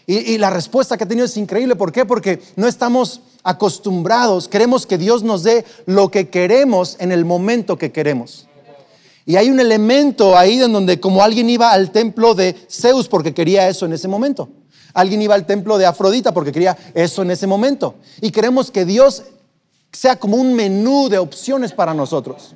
Y, 0.06 0.38
la 0.38 0.50
respuesta 0.50 0.96
que 0.96 1.04
ha 1.04 1.08
tenido 1.08 1.26
es 1.26 1.36
increíble. 1.36 1.76
¿Por 1.76 1.92
qué? 1.92 2.04
Porque 2.04 2.40
no 2.56 2.66
estamos 2.66 3.20
acostumbrados, 3.44 4.48
queremos 4.48 4.86
que 4.86 4.98
Dios 4.98 5.22
nos 5.22 5.42
dé 5.42 5.64
lo 5.86 6.10
que 6.10 6.28
queremos 6.28 6.96
en 7.00 7.12
el 7.12 7.24
momento 7.24 7.76
que 7.76 7.92
queremos. 7.92 8.46
Y 9.26 9.36
hay 9.36 9.50
un 9.50 9.60
elemento 9.60 10.36
ahí 10.36 10.60
en 10.60 10.72
donde 10.72 11.00
como 11.00 11.22
alguien 11.22 11.48
iba 11.48 11.72
al 11.72 11.92
templo 11.92 12.34
de 12.34 12.56
Zeus 12.68 13.08
porque 13.08 13.34
quería 13.34 13.68
eso 13.68 13.86
en 13.86 13.92
ese 13.92 14.08
momento. 14.08 14.48
Alguien 14.94 15.22
iba 15.22 15.34
al 15.34 15.46
templo 15.46 15.78
de 15.78 15.86
Afrodita 15.86 16.34
porque 16.34 16.52
quería 16.52 16.76
eso 16.94 17.22
en 17.22 17.30
ese 17.30 17.46
momento. 17.46 17.94
Y 18.20 18.30
queremos 18.30 18.70
que 18.70 18.84
Dios 18.84 19.22
sea 19.92 20.16
como 20.16 20.36
un 20.36 20.54
menú 20.54 21.08
de 21.08 21.18
opciones 21.18 21.72
para 21.72 21.94
nosotros. 21.94 22.54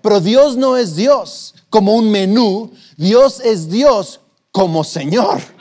Pero 0.00 0.20
Dios 0.20 0.56
no 0.56 0.76
es 0.76 0.96
Dios 0.96 1.54
como 1.68 1.94
un 1.94 2.10
menú, 2.10 2.70
Dios 2.96 3.40
es 3.40 3.68
Dios 3.68 4.20
como 4.52 4.84
Señor 4.84 5.55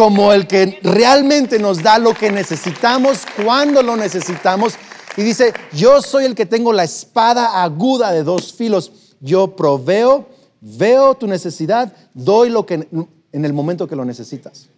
como 0.00 0.32
el 0.32 0.46
que 0.46 0.78
realmente 0.82 1.58
nos 1.58 1.82
da 1.82 1.98
lo 1.98 2.14
que 2.14 2.32
necesitamos 2.32 3.18
cuando 3.44 3.82
lo 3.82 3.98
necesitamos. 3.98 4.72
Y 5.14 5.22
dice, 5.22 5.52
yo 5.74 6.00
soy 6.00 6.24
el 6.24 6.34
que 6.34 6.46
tengo 6.46 6.72
la 6.72 6.84
espada 6.84 7.62
aguda 7.62 8.10
de 8.10 8.22
dos 8.22 8.50
filos. 8.50 8.92
Yo 9.20 9.54
proveo, 9.54 10.26
veo 10.62 11.14
tu 11.16 11.26
necesidad, 11.26 11.92
doy 12.14 12.48
lo 12.48 12.64
que 12.64 12.88
en 13.30 13.44
el 13.44 13.52
momento 13.52 13.86
que 13.86 13.94
lo 13.94 14.06
necesitas. 14.06 14.70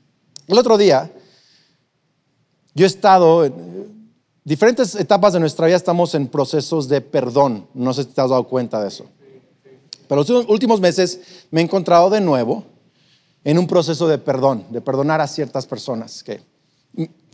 El 0.49 0.59
otro 0.59 0.77
día, 0.77 1.09
yo 2.75 2.85
he 2.85 2.89
estado 2.89 3.45
en 3.45 4.11
diferentes 4.43 4.97
etapas 4.97 5.35
de 5.35 5.39
nuestra 5.39 5.67
vida, 5.67 5.77
estamos 5.77 6.17
en 6.17 6.27
procesos 6.27 6.89
de 6.89 7.01
perdón. 7.01 7.69
No 7.75 7.95
sé 7.95 8.03
si 8.03 8.09
te 8.09 8.21
has 8.21 8.31
dado 8.31 8.43
cuenta 8.49 8.83
de 8.83 8.89
eso. 8.89 9.05
Pero 10.09 10.25
los 10.25 10.49
últimos 10.49 10.81
meses 10.81 11.47
me 11.53 11.61
he 11.61 11.65
encontrado 11.65 12.11
de 12.11 12.21
nuevo 12.21 12.72
en 13.45 13.59
un 13.59 13.67
proceso 13.67 14.07
de 14.09 14.19
perdón, 14.19 14.65
de 14.71 14.81
perdonar 14.81 15.21
a 15.21 15.27
ciertas 15.27 15.67
personas, 15.67 16.23
que 16.23 16.41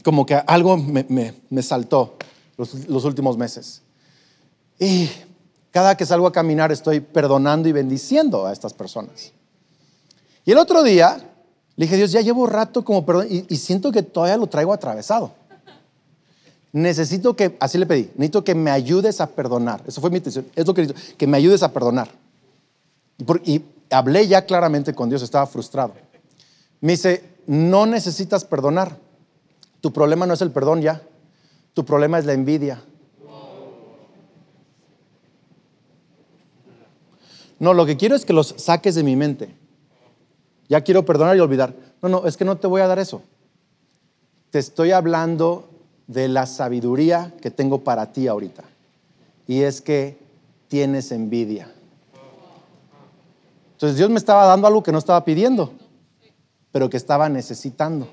como 0.02 0.24
que 0.24 0.34
algo 0.34 0.76
me, 0.76 1.62
saltó 1.62 2.16
los, 2.56 3.04
últimos 3.04 3.36
meses. 3.36 3.82
Y 4.78 5.10
cada 5.70 5.96
que 5.96 6.06
salgo 6.06 6.26
a 6.26 6.32
caminar 6.32 6.72
estoy 6.72 7.00
perdonando 7.00 7.68
y 7.68 7.72
bendiciendo 7.72 8.46
a 8.46 8.52
estas 8.52 8.72
personas. 8.72 9.32
Y 10.44 10.52
el 10.52 10.58
otro 10.58 10.82
día 10.82 11.18
le 11.76 11.84
dije, 11.84 11.96
Dios, 11.96 12.12
ya 12.12 12.20
llevo 12.20 12.46
rato 12.46 12.84
como 12.84 13.04
perdón 13.04 13.26
y, 13.28 13.56
siento 13.56 13.92
que 13.92 14.02
todavía 14.02 14.36
lo 14.36 14.46
traigo 14.46 14.72
atravesado. 14.72 15.32
Necesito 16.72 17.34
que, 17.34 17.56
así 17.60 17.78
le 17.78 17.86
pedí, 17.86 18.10
necesito 18.14 18.44
que 18.44 18.54
me 18.54 18.70
ayudes 18.70 19.20
a 19.20 19.26
perdonar. 19.26 19.82
Eso 19.86 20.00
fue 20.00 20.10
mi 20.10 20.18
intención, 20.18 20.46
es 20.54 20.66
lo 20.66 20.74
que 20.74 20.82
necesito, 20.82 21.16
que 21.16 21.26
me 21.26 21.36
ayudes 21.36 21.62
a 21.62 21.72
perdonar. 21.72 22.08
y 23.44 23.62
hablé 23.90 24.26
ya 24.26 24.44
claramente 24.44 24.94
con 24.94 25.08
Dios, 25.08 25.22
estaba 25.22 25.46
frustrado. 25.46 25.94
Me 26.80 26.92
dice, 26.92 27.24
no 27.46 27.86
necesitas 27.86 28.44
perdonar. 28.44 28.96
Tu 29.80 29.92
problema 29.92 30.26
no 30.26 30.34
es 30.34 30.42
el 30.42 30.50
perdón 30.50 30.82
ya, 30.82 31.02
tu 31.74 31.84
problema 31.84 32.18
es 32.18 32.26
la 32.26 32.32
envidia. 32.32 32.82
No, 37.58 37.74
lo 37.74 37.86
que 37.86 37.96
quiero 37.96 38.14
es 38.14 38.24
que 38.24 38.32
los 38.32 38.54
saques 38.56 38.94
de 38.94 39.02
mi 39.02 39.16
mente. 39.16 39.54
Ya 40.68 40.82
quiero 40.82 41.04
perdonar 41.04 41.36
y 41.36 41.40
olvidar. 41.40 41.74
No, 42.02 42.08
no, 42.08 42.26
es 42.26 42.36
que 42.36 42.44
no 42.44 42.56
te 42.56 42.66
voy 42.66 42.80
a 42.80 42.86
dar 42.86 42.98
eso. 42.98 43.22
Te 44.50 44.58
estoy 44.58 44.92
hablando 44.92 45.68
de 46.06 46.28
la 46.28 46.46
sabiduría 46.46 47.34
que 47.42 47.50
tengo 47.50 47.82
para 47.82 48.12
ti 48.12 48.28
ahorita. 48.28 48.64
Y 49.46 49.62
es 49.62 49.80
que 49.80 50.18
tienes 50.68 51.10
envidia. 51.10 51.72
Entonces 53.78 53.96
Dios 53.96 54.10
me 54.10 54.18
estaba 54.18 54.44
dando 54.44 54.66
algo 54.66 54.82
que 54.82 54.90
no 54.90 54.98
estaba 54.98 55.24
pidiendo, 55.24 55.72
pero 56.72 56.90
que 56.90 56.96
estaba 56.96 57.28
necesitando. 57.28 58.08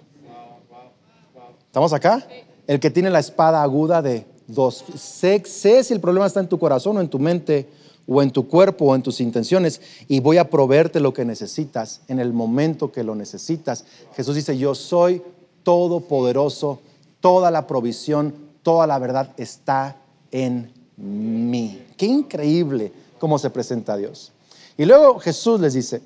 ¿Estamos 1.66 1.92
acá? 1.92 2.24
El 2.68 2.80
que 2.80 2.92
tiene 2.92 3.10
la 3.10 3.18
espada 3.18 3.64
aguda 3.64 4.04
de 4.04 4.28
dos. 4.46 4.86
Sé, 4.94 5.42
si 5.44 5.92
el 5.92 6.00
problema 6.00 6.28
está 6.28 6.40
en 6.40 6.50
tu 6.50 6.60
corazón 6.60 6.98
o 6.98 7.02
en 7.02 7.10
tu 7.10 7.18
mente 7.18 7.68
o 8.06 8.22
en 8.22 8.30
tu 8.30 8.48
cuerpo 8.48 8.86
o 8.86 8.96
en 8.96 9.02
tus 9.02 9.20
intenciones 9.20 9.82
y 10.08 10.20
voy 10.20 10.38
a 10.38 10.52
proveerte 10.52 11.00
lo 11.00 11.16
que 11.16 11.26
necesitas 11.26 12.02
en 12.10 12.20
el 12.20 12.32
momento 12.32 12.92
que 12.92 13.04
lo 13.04 13.16
necesitas. 13.16 13.86
Jesús 14.16 14.36
dice, 14.36 14.60
yo 14.60 14.76
soy 14.76 15.24
todopoderoso, 15.64 16.80
toda 17.22 17.50
la 17.50 17.66
provisión, 17.66 18.36
toda 18.62 18.86
la 18.86 19.00
verdad 19.00 19.32
está 19.38 19.98
en 20.30 20.72
mí. 20.96 21.88
Qué 21.98 22.06
increíble 22.06 22.92
cómo 23.18 23.40
se 23.40 23.50
presenta 23.50 23.98
Dios. 23.98 24.32
Y 24.78 24.86
luego 24.86 25.20
Jesús 25.20 25.60
les 25.60 25.74
dice, 25.74 26.02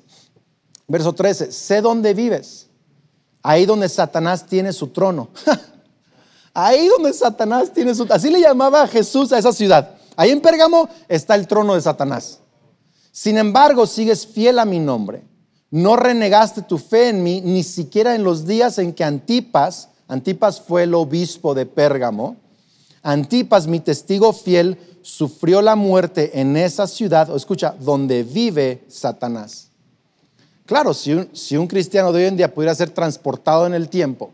verso 0.86 1.12
13, 1.12 1.50
sé 1.52 1.80
dónde 1.80 2.14
vives, 2.14 2.68
ahí 3.42 3.66
donde 3.66 3.88
Satanás 3.88 4.46
tiene 4.46 4.72
su 4.72 4.88
trono. 4.88 5.28
ahí 6.54 6.88
donde 6.88 7.12
Satanás 7.12 7.72
tiene 7.72 7.94
su... 7.94 8.06
Así 8.10 8.30
le 8.30 8.40
llamaba 8.40 8.86
Jesús 8.86 9.32
a 9.32 9.38
esa 9.38 9.52
ciudad. 9.52 9.96
Ahí 10.16 10.30
en 10.30 10.40
Pérgamo 10.40 10.88
está 11.08 11.34
el 11.34 11.46
trono 11.46 11.74
de 11.74 11.80
Satanás. 11.80 12.40
Sin 13.12 13.38
embargo, 13.38 13.86
sigues 13.86 14.26
fiel 14.26 14.58
a 14.58 14.64
mi 14.64 14.78
nombre. 14.78 15.24
No 15.70 15.96
renegaste 15.96 16.62
tu 16.62 16.78
fe 16.78 17.08
en 17.08 17.22
mí, 17.22 17.40
ni 17.40 17.62
siquiera 17.62 18.14
en 18.14 18.24
los 18.24 18.46
días 18.46 18.78
en 18.78 18.92
que 18.92 19.04
Antipas, 19.04 19.88
Antipas 20.08 20.60
fue 20.60 20.82
el 20.82 20.94
obispo 20.94 21.54
de 21.54 21.66
Pérgamo, 21.66 22.36
Antipas, 23.02 23.66
mi 23.66 23.80
testigo 23.80 24.32
fiel, 24.32 24.78
sufrió 25.02 25.62
la 25.62 25.76
muerte 25.76 26.40
en 26.40 26.56
esa 26.56 26.86
ciudad, 26.86 27.30
o 27.30 27.36
escucha, 27.36 27.74
donde 27.80 28.22
vive 28.22 28.84
Satanás. 28.88 29.70
Claro, 30.66 30.94
si 30.94 31.56
un, 31.56 31.66
cristiano 31.66 32.12
de 32.12 32.22
hoy 32.22 32.28
en 32.28 32.36
día 32.36 32.54
pudiera 32.54 32.74
ser 32.74 32.90
transportado 32.90 33.66
en 33.66 33.74
el 33.74 33.88
tiempo 33.88 34.30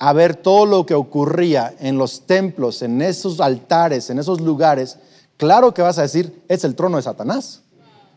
a 0.00 0.12
ver 0.12 0.34
todo 0.34 0.66
lo 0.66 0.84
que 0.84 0.94
ocurría 0.94 1.74
en 1.78 1.96
los 1.96 2.26
templos, 2.26 2.82
en 2.82 3.00
esos 3.02 3.38
altares, 3.38 4.10
en 4.10 4.18
esos 4.18 4.40
lugares, 4.40 4.96
claro 5.36 5.72
que 5.72 5.82
vas 5.82 5.98
a 5.98 6.02
decir, 6.02 6.42
es 6.48 6.64
el 6.64 6.74
trono 6.74 6.96
de 6.96 7.04
Satanás. 7.04 7.62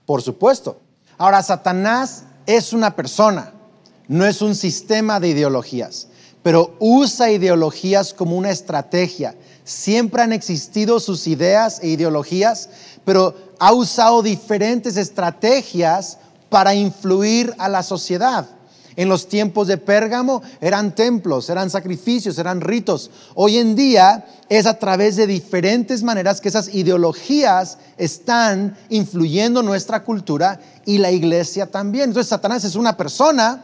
Por 0.08 0.24
supuesto. 0.24 0.80
Ahora, 1.18 1.44
Satanás 1.44 2.24
es 2.48 2.74
una 2.74 2.96
persona, 2.96 3.54
no 4.08 4.26
es 4.26 4.42
un 4.42 4.56
sistema 4.56 5.20
de 5.20 5.30
ideologías, 5.30 6.08
pero 6.44 6.76
usa 6.80 7.32
ideologías 7.32 8.14
como 8.14 8.38
una 8.38 8.52
estrategia 8.52 9.36
Siempre 9.64 10.24
han 10.24 10.34
existido 10.34 11.00
sus 11.00 11.28
ideas 11.28 11.80
e 11.82 11.90
ideologías, 11.90 12.70
pero 13.06 13.36
ha 13.60 13.74
usado 13.74 14.24
diferentes 14.24 14.98
estrategias 14.98 16.18
para 16.50 16.74
influir 16.74 17.54
a 17.58 17.70
la 17.70 17.84
sociedad. 17.84 18.48
En 18.98 19.08
los 19.08 19.30
tiempos 19.30 19.68
de 19.68 19.78
Pérgamo 19.78 20.42
eran 20.60 20.94
templos, 20.94 21.50
eran 21.50 21.70
sacrificios, 21.70 22.38
eran 22.38 22.60
ritos. 22.60 23.10
Hoy 23.36 23.58
en 23.58 23.76
día 23.76 24.26
es 24.50 24.66
a 24.66 24.78
través 24.78 25.16
de 25.16 25.28
diferentes 25.28 26.04
maneras 26.04 26.42
que 26.42 26.50
esas 26.50 26.74
ideologías 26.74 27.78
están 27.98 28.76
influyendo 28.90 29.64
nuestra 29.64 30.04
cultura 30.04 30.60
y 30.86 30.98
la 30.98 31.12
iglesia 31.12 31.68
también. 31.68 32.10
Entonces 32.10 32.30
Satanás 32.30 32.66
es 32.66 32.76
una 32.76 32.98
persona 32.98 33.64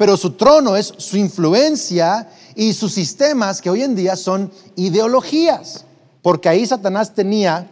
pero 0.00 0.16
su 0.16 0.30
trono 0.30 0.76
es 0.76 0.94
su 0.96 1.18
influencia 1.18 2.26
y 2.54 2.72
sus 2.72 2.94
sistemas 2.94 3.60
que 3.60 3.68
hoy 3.68 3.82
en 3.82 3.94
día 3.94 4.16
son 4.16 4.50
ideologías, 4.74 5.84
porque 6.22 6.48
ahí 6.48 6.64
Satanás 6.64 7.14
tenía 7.14 7.70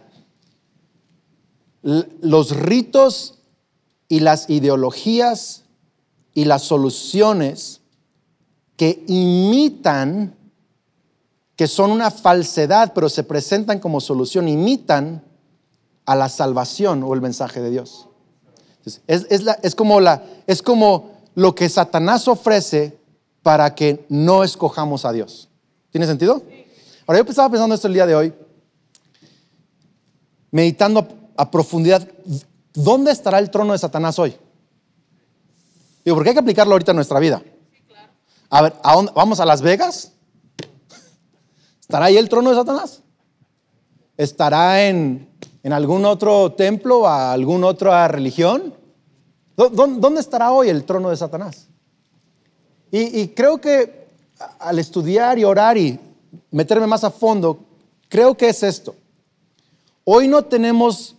los 1.81 2.55
ritos 2.55 3.39
y 4.07 4.19
las 4.19 4.47
ideologías 4.47 5.63
y 6.35 6.45
las 6.45 6.61
soluciones 6.61 7.81
que 8.77 9.03
imitan, 9.07 10.35
que 11.55 11.65
son 11.65 11.89
una 11.89 12.11
falsedad, 12.11 12.93
pero 12.93 13.09
se 13.09 13.23
presentan 13.23 13.79
como 13.79 13.99
solución, 13.99 14.47
imitan 14.47 15.23
a 16.05 16.15
la 16.15 16.29
salvación 16.29 17.01
o 17.01 17.11
el 17.15 17.21
mensaje 17.21 17.59
de 17.59 17.71
Dios. 17.71 18.07
es, 19.07 19.73
como 19.73 19.99
la, 19.99 20.23
es 20.45 20.61
como 20.61 21.17
lo 21.39 21.55
que 21.55 21.69
Satanás 21.69 22.27
ofrece 22.27 22.99
para 23.41 23.73
que 23.73 24.05
no 24.09 24.43
escojamos 24.43 25.05
a 25.05 25.13
Dios. 25.13 25.47
¿Tiene 25.89 26.05
sentido? 26.05 26.43
Ahora 27.07 27.21
yo 27.21 27.29
estaba 27.29 27.49
pensando 27.49 27.73
esto 27.73 27.87
el 27.87 27.93
día 27.93 28.05
de 28.05 28.13
hoy, 28.13 28.33
meditando 30.51 31.07
a 31.37 31.49
profundidad, 31.49 32.05
¿dónde 32.73 33.11
estará 33.11 33.39
el 33.39 33.49
trono 33.49 33.71
de 33.71 33.79
Satanás 33.79 34.19
hoy? 34.19 34.35
Digo, 36.03 36.17
porque 36.17 36.31
hay 36.31 36.35
que 36.35 36.41
aplicarlo 36.41 36.73
ahorita 36.73 36.91
en 36.91 36.97
nuestra 36.97 37.19
vida. 37.19 37.41
A 38.49 38.61
ver, 38.61 38.75
¿vamos 39.15 39.39
a 39.39 39.45
Las 39.45 39.61
Vegas? 39.61 40.11
¿Estará 41.79 42.07
ahí 42.07 42.17
el 42.17 42.27
trono 42.27 42.49
de 42.49 42.57
Satanás? 42.57 43.01
¿Estará 44.17 44.89
en, 44.89 45.29
algún 45.71 46.03
otro 46.03 46.51
templo, 46.51 47.07
a 47.07 47.31
alguna 47.31 47.67
otra 47.67 48.09
religión? 48.09 48.73
¿Dónde 49.67 50.21
estará 50.21 50.53
hoy 50.53 50.69
el 50.69 50.85
trono 50.85 51.09
de 51.09 51.17
Satanás? 51.17 51.67
Y, 52.91 53.27
creo 53.29 53.59
que 53.59 54.07
al 54.57 54.79
estudiar 54.79 55.37
y 55.37 55.43
orar 55.43 55.77
y 55.77 55.99
meterme 56.49 56.87
más 56.87 57.03
a 57.03 57.11
fondo, 57.11 57.59
creo 58.07 58.37
que 58.37 58.47
es 58.47 58.63
esto. 58.63 58.95
Hoy 60.05 60.29
no 60.29 60.45
tenemos 60.45 61.17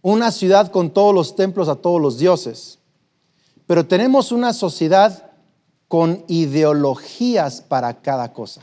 una 0.00 0.32
ciudad 0.32 0.72
con 0.72 0.90
todos 0.90 1.14
los 1.14 1.36
templos 1.36 1.68
a 1.68 1.76
todos 1.76 2.00
los 2.00 2.18
dioses, 2.18 2.78
pero 3.66 3.86
tenemos 3.86 4.32
una 4.32 4.54
sociedad 4.54 5.30
con 5.86 6.24
ideologías 6.28 7.60
para 7.60 8.00
cada 8.00 8.32
cosa. 8.32 8.62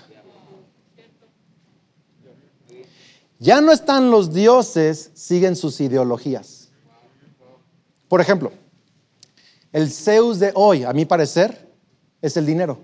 Ya 3.38 3.62
no 3.62 3.72
están 3.72 4.10
los 4.10 4.34
dioses, 4.34 5.12
siguen 5.14 5.56
sus 5.56 5.80
ideologías. 5.80 6.70
Por 8.10 8.20
ejemplo, 8.20 8.52
el 9.72 9.92
Zeus 9.92 10.40
de 10.40 10.52
hoy, 10.56 10.84
a 10.84 10.94
mi 10.94 11.06
parecer, 11.06 11.70
es 12.22 12.36
el 12.38 12.46
dinero. 12.46 12.80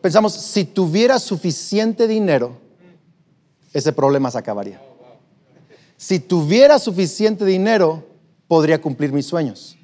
Pensamos, 0.00 0.34
si 0.34 0.64
tuviera 0.64 1.18
suficiente 1.18 2.06
dinero, 2.06 2.56
ese 3.72 3.92
problema 3.92 4.30
se 4.30 4.38
acabaría. 4.38 4.80
Si 5.96 6.20
tuviera 6.20 6.78
suficiente 6.78 7.44
dinero, 7.44 8.04
podría 8.46 8.80
cumplir 8.80 9.12
mis 9.12 9.26
sueños. 9.26 9.76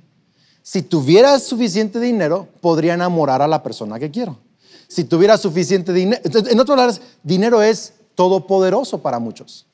Si 0.63 0.83
tuviera 0.83 1.39
suficiente 1.41 1.99
dinero, 1.99 2.47
podría 2.61 2.95
enamorar 2.95 3.43
a 3.43 3.49
la 3.49 3.63
persona 3.63 3.99
que 3.99 4.11
quiero. 4.11 4.39
Si 4.87 5.05
tuviera 5.05 5.37
suficiente 5.37 5.93
dinero, 5.93 6.23
en 6.25 6.61
otras 6.61 6.77
palabras, 6.77 7.01
dinero 7.23 7.61
es 7.63 7.95
todopoderoso 8.15 9.03
para 9.03 9.19
muchos. 9.19 9.67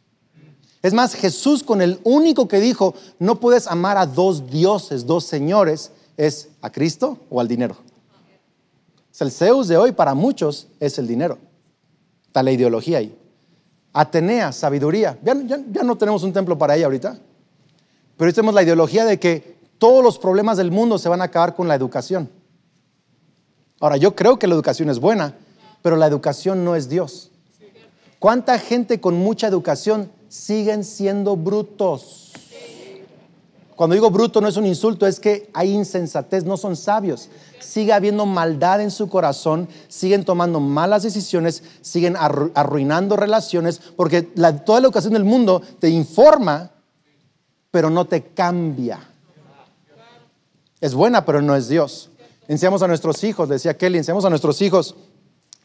Es 0.82 0.94
más, 0.94 1.14
Jesús 1.14 1.62
con 1.62 1.82
el 1.82 1.98
único 2.04 2.46
que 2.46 2.60
dijo, 2.60 2.94
no 3.18 3.40
puedes 3.40 3.66
amar 3.66 3.96
a 3.96 4.06
dos 4.06 4.48
dioses, 4.48 5.06
dos 5.06 5.24
señores, 5.24 5.90
es 6.16 6.48
a 6.60 6.70
Cristo 6.70 7.18
o 7.30 7.40
al 7.40 7.48
dinero. 7.48 7.76
el 9.20 9.32
Zeus 9.32 9.66
de 9.68 9.76
hoy 9.76 9.92
para 9.92 10.14
muchos 10.14 10.68
es 10.78 10.98
el 10.98 11.06
dinero. 11.06 11.38
Está 12.26 12.42
la 12.42 12.52
ideología 12.52 12.98
ahí. 12.98 13.16
Atenea, 13.92 14.52
sabiduría. 14.52 15.18
Ya, 15.22 15.34
no 15.82 15.96
tenemos 15.96 16.22
un 16.22 16.32
templo 16.32 16.56
para 16.56 16.76
ella 16.76 16.84
ahorita. 16.86 17.18
Pero 18.16 18.32
tenemos 18.32 18.54
la 18.54 18.62
ideología 18.62 19.04
de 19.04 19.18
que 19.18 19.56
todos 19.78 20.04
los 20.04 20.18
problemas 20.18 20.56
del 20.56 20.70
mundo 20.70 20.98
se 20.98 21.08
van 21.08 21.20
a 21.20 21.24
acabar 21.24 21.54
con 21.54 21.66
la 21.66 21.74
educación. 21.74 22.28
Ahora, 23.80 23.96
yo 23.96 24.14
creo 24.14 24.38
que 24.38 24.46
la 24.46 24.54
educación 24.54 24.90
es 24.90 25.00
buena, 25.00 25.34
pero 25.82 25.96
la 25.96 26.06
educación 26.06 26.64
no 26.64 26.76
es 26.76 26.88
Dios. 26.88 27.30
¿Cuánta 28.18 28.58
gente 28.58 29.00
con 29.00 29.14
mucha 29.14 29.46
educación 29.46 30.10
siguen 30.28 30.84
siendo 30.84 31.36
brutos? 31.36 32.32
Cuando 33.78 33.94
digo 33.94 34.10
bruto 34.10 34.40
no 34.40 34.48
es 34.48 34.56
un 34.56 34.66
insulto, 34.66 35.06
es 35.06 35.20
que 35.20 35.50
hay 35.54 35.72
insensatez, 35.72 36.44
no 36.44 36.56
son 36.56 36.74
sabios. 36.74 37.28
Sigue 37.60 37.92
habiendo 37.92 38.26
maldad 38.26 38.80
en 38.80 38.90
su 38.90 39.08
corazón, 39.08 39.68
siguen 39.86 40.24
tomando 40.24 40.58
malas 40.58 41.04
decisiones, 41.04 41.62
siguen 41.80 42.16
arruinando 42.16 43.14
relaciones, 43.14 43.80
porque 43.94 44.22
toda 44.22 44.80
la 44.80 44.86
educación 44.86 45.12
del 45.12 45.22
mundo 45.22 45.62
te 45.78 45.88
informa, 45.90 46.72
pero 47.70 47.88
no 47.88 48.04
te 48.04 48.24
cambia. 48.24 48.98
Es 50.80 50.94
buena, 50.94 51.24
pero 51.24 51.40
no 51.40 51.54
es 51.54 51.68
Dios. 51.68 52.10
Enseñamos 52.48 52.82
a 52.82 52.88
nuestros 52.88 53.22
hijos, 53.22 53.48
decía 53.48 53.76
Kelly, 53.76 53.98
enseñamos 53.98 54.24
a 54.24 54.30
nuestros 54.30 54.60
hijos 54.60 54.96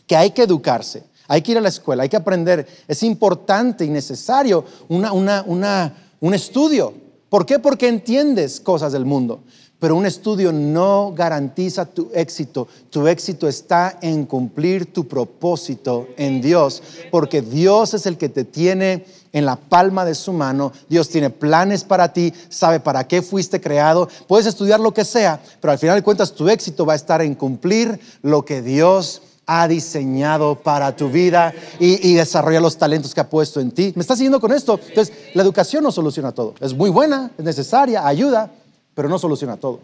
que 0.05 0.15
hay 0.15 0.31
que 0.31 0.43
educarse, 0.43 1.05
hay 1.27 1.41
que 1.41 1.51
ir 1.53 1.57
a 1.57 1.61
la 1.61 1.69
escuela, 1.69 2.03
hay 2.03 2.09
que 2.09 2.17
aprender. 2.17 2.67
Es 2.87 3.03
importante 3.03 3.85
y 3.85 3.89
necesario 3.89 4.65
un 4.89 6.33
estudio. 6.33 6.93
¿Por 7.29 7.45
qué? 7.45 7.59
Porque 7.59 7.87
entiendes 7.87 8.59
cosas 8.59 8.91
del 8.91 9.05
mundo. 9.05 9.41
Pero 9.79 9.97
un 9.97 10.05
estudio 10.05 10.53
no 10.53 11.13
garantiza 11.13 11.85
tu 11.85 12.09
éxito. 12.13 12.69
Tu 12.89 13.05
éxito 13.05 13.49
está 13.49 13.97
en 14.01 14.25
cumplir 14.25 14.93
tu 14.93 15.07
propósito 15.09 16.07
en 16.15 16.41
Dios, 16.41 16.81
porque 17.11 17.41
Dios 17.41 17.93
es 17.93 18.05
el 18.05 18.17
que 18.17 18.29
te 18.29 18.45
tiene 18.45 19.05
en 19.33 19.45
la 19.45 19.57
palma 19.57 20.05
de 20.05 20.15
su 20.15 20.31
mano. 20.31 20.71
Dios 20.87 21.09
tiene 21.09 21.31
planes 21.31 21.83
para 21.83 22.13
ti, 22.13 22.31
sabe 22.47 22.79
para 22.79 23.05
qué 23.09 23.21
fuiste 23.21 23.59
creado. 23.59 24.07
Puedes 24.25 24.45
estudiar 24.45 24.79
lo 24.79 24.93
que 24.93 25.03
sea, 25.03 25.41
pero 25.59 25.73
al 25.73 25.79
final 25.79 25.97
de 25.97 26.03
cuentas 26.03 26.31
tu 26.31 26.47
éxito 26.47 26.85
va 26.85 26.93
a 26.93 26.97
estar 26.97 27.21
en 27.21 27.35
cumplir 27.35 27.99
lo 28.21 28.45
que 28.45 28.61
Dios 28.61 29.21
ha 29.61 29.67
diseñado 29.67 30.55
para 30.55 30.95
tu 30.95 31.09
vida 31.09 31.53
y, 31.79 32.13
desarrollar 32.13 32.61
los 32.61 32.77
talentos 32.77 33.13
que 33.13 33.21
ha 33.21 33.29
puesto 33.29 33.59
en 33.59 33.71
ti. 33.71 33.93
¿Me 33.95 34.01
estás 34.01 34.17
siguiendo 34.17 34.39
con 34.39 34.51
esto? 34.51 34.79
Entonces, 34.87 35.13
la 35.33 35.43
educación 35.43 35.83
no 35.83 35.91
soluciona 35.91 36.31
todo. 36.31 36.55
Es 36.59 36.73
muy 36.73 36.89
buena, 36.89 37.31
es 37.37 37.43
necesaria, 37.43 38.05
ayuda, 38.05 38.51
pero 38.93 39.09
no 39.09 39.19
soluciona 39.19 39.57
todo. 39.57 39.79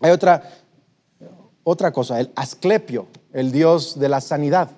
Hay 0.00 0.10
otra, 0.10 0.42
otra 1.64 1.92
cosa, 1.92 2.20
el 2.20 2.30
asclepio, 2.36 3.06
el 3.32 3.52
dios 3.52 3.98
de 3.98 4.08
la 4.08 4.20
sanidad. 4.20 4.70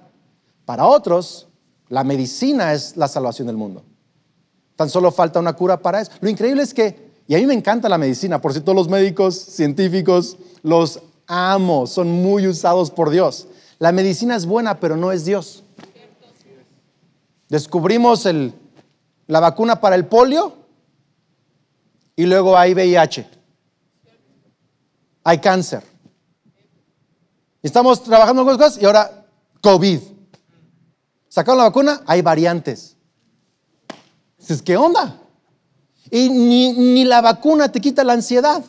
Para 0.64 0.86
otros, 0.86 1.48
la 1.88 2.04
medicina 2.04 2.72
es 2.72 2.96
la 2.96 3.08
salvación 3.08 3.46
del 3.46 3.56
mundo. 3.56 3.82
Tan 4.76 4.88
solo 4.90 5.10
falta 5.10 5.40
una 5.40 5.54
cura 5.54 5.80
para 5.80 6.00
eso. 6.00 6.12
Lo 6.20 6.28
increíble 6.28 6.62
es 6.62 6.72
que, 6.72 7.10
y 7.26 7.34
a 7.34 7.38
mí 7.38 7.46
me 7.46 7.54
encanta 7.54 7.88
la 7.88 7.98
medicina, 7.98 8.40
por 8.40 8.54
si 8.54 8.60
todos 8.60 8.76
los 8.76 8.88
médicos, 8.88 9.34
científicos, 9.34 10.36
los 10.62 11.00
amo, 11.26 11.86
son 11.86 12.10
muy 12.10 12.46
usados 12.46 12.90
por 12.90 13.10
Dios. 13.10 13.48
La 13.78 13.92
medicina 13.92 14.34
es 14.34 14.44
buena, 14.44 14.80
pero 14.80 14.96
no 14.96 15.12
es 15.12 15.24
Dios. 15.24 15.62
Descubrimos 17.48 18.28
la 19.26 19.40
vacuna 19.40 19.80
para 19.80 19.94
el 19.94 20.06
polio 20.06 20.54
y 22.16 22.26
luego 22.26 22.58
hay 22.58 22.74
VIH. 22.74 23.26
Hay 25.24 25.38
cáncer. 25.38 25.82
Estamos 27.62 28.02
trabajando 28.02 28.44
con 28.44 28.56
cosas 28.56 28.82
y 28.82 28.84
ahora 28.84 29.26
COVID. 29.60 30.00
Sacaron 31.28 31.58
la 31.58 31.64
vacuna, 31.64 32.02
hay 32.06 32.22
variantes. 32.22 32.96
Dices, 34.38 34.62
¿qué 34.62 34.76
onda? 34.76 35.20
Y 36.10 36.30
ni 36.30 37.04
la 37.04 37.20
vacuna 37.20 37.70
te 37.70 37.80
quita 37.80 38.02
la 38.02 38.14
ansiedad. 38.14 38.64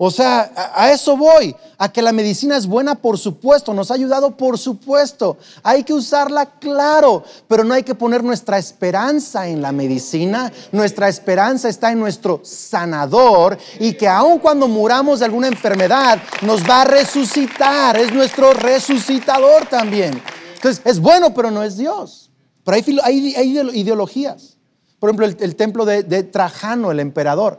O 0.00 0.12
sea, 0.12 0.52
a, 0.76 0.92
eso 0.92 1.16
voy, 1.16 1.56
a 1.76 1.90
que 1.90 2.02
la 2.02 2.12
medicina 2.12 2.56
es 2.56 2.68
buena, 2.68 2.94
por 2.94 3.18
supuesto, 3.18 3.74
nos 3.74 3.90
ha 3.90 3.94
ayudado, 3.94 4.36
por 4.36 4.56
supuesto. 4.56 5.38
Hay 5.64 5.82
que 5.82 5.92
usarla, 5.92 6.46
claro, 6.60 7.24
pero 7.48 7.64
no 7.64 7.74
hay 7.74 7.82
que 7.82 7.96
poner 7.96 8.22
nuestra 8.22 8.58
esperanza 8.58 9.48
en 9.48 9.60
la 9.60 9.72
medicina. 9.72 10.52
Nuestra 10.70 11.08
esperanza 11.08 11.68
está 11.68 11.90
en 11.90 11.98
nuestro 11.98 12.40
sanador 12.44 13.58
y 13.80 13.94
que 13.94 14.06
aun 14.06 14.38
cuando 14.38 14.68
muramos 14.68 15.18
de 15.18 15.24
alguna 15.24 15.48
enfermedad, 15.48 16.22
nos 16.42 16.62
va 16.62 16.82
a 16.82 16.84
resucitar. 16.84 17.96
Es 17.96 18.12
nuestro 18.12 18.52
resucitador 18.52 19.66
también. 19.66 20.22
Entonces, 20.54 20.80
es 20.84 21.00
bueno, 21.00 21.34
pero 21.34 21.50
no 21.50 21.64
es 21.64 21.76
Dios. 21.76 22.30
Pero 22.62 22.76
hay, 23.02 23.34
ideologías. 23.74 24.58
Por 25.00 25.10
ejemplo, 25.10 25.26
el, 25.26 25.56
templo 25.56 25.84
de 25.84 26.22
Trajano, 26.22 26.92
el 26.92 27.00
emperador. 27.00 27.58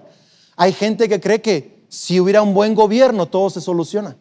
Hay 0.56 0.72
gente 0.72 1.10
que 1.10 1.20
cree 1.20 1.42
que 1.42 1.79
si 1.90 2.20
hubiera 2.20 2.42
un 2.42 2.54
buen 2.54 2.76
gobierno, 2.76 3.26
todo 3.26 3.50
se 3.50 3.60
soluciona. 3.60 4.16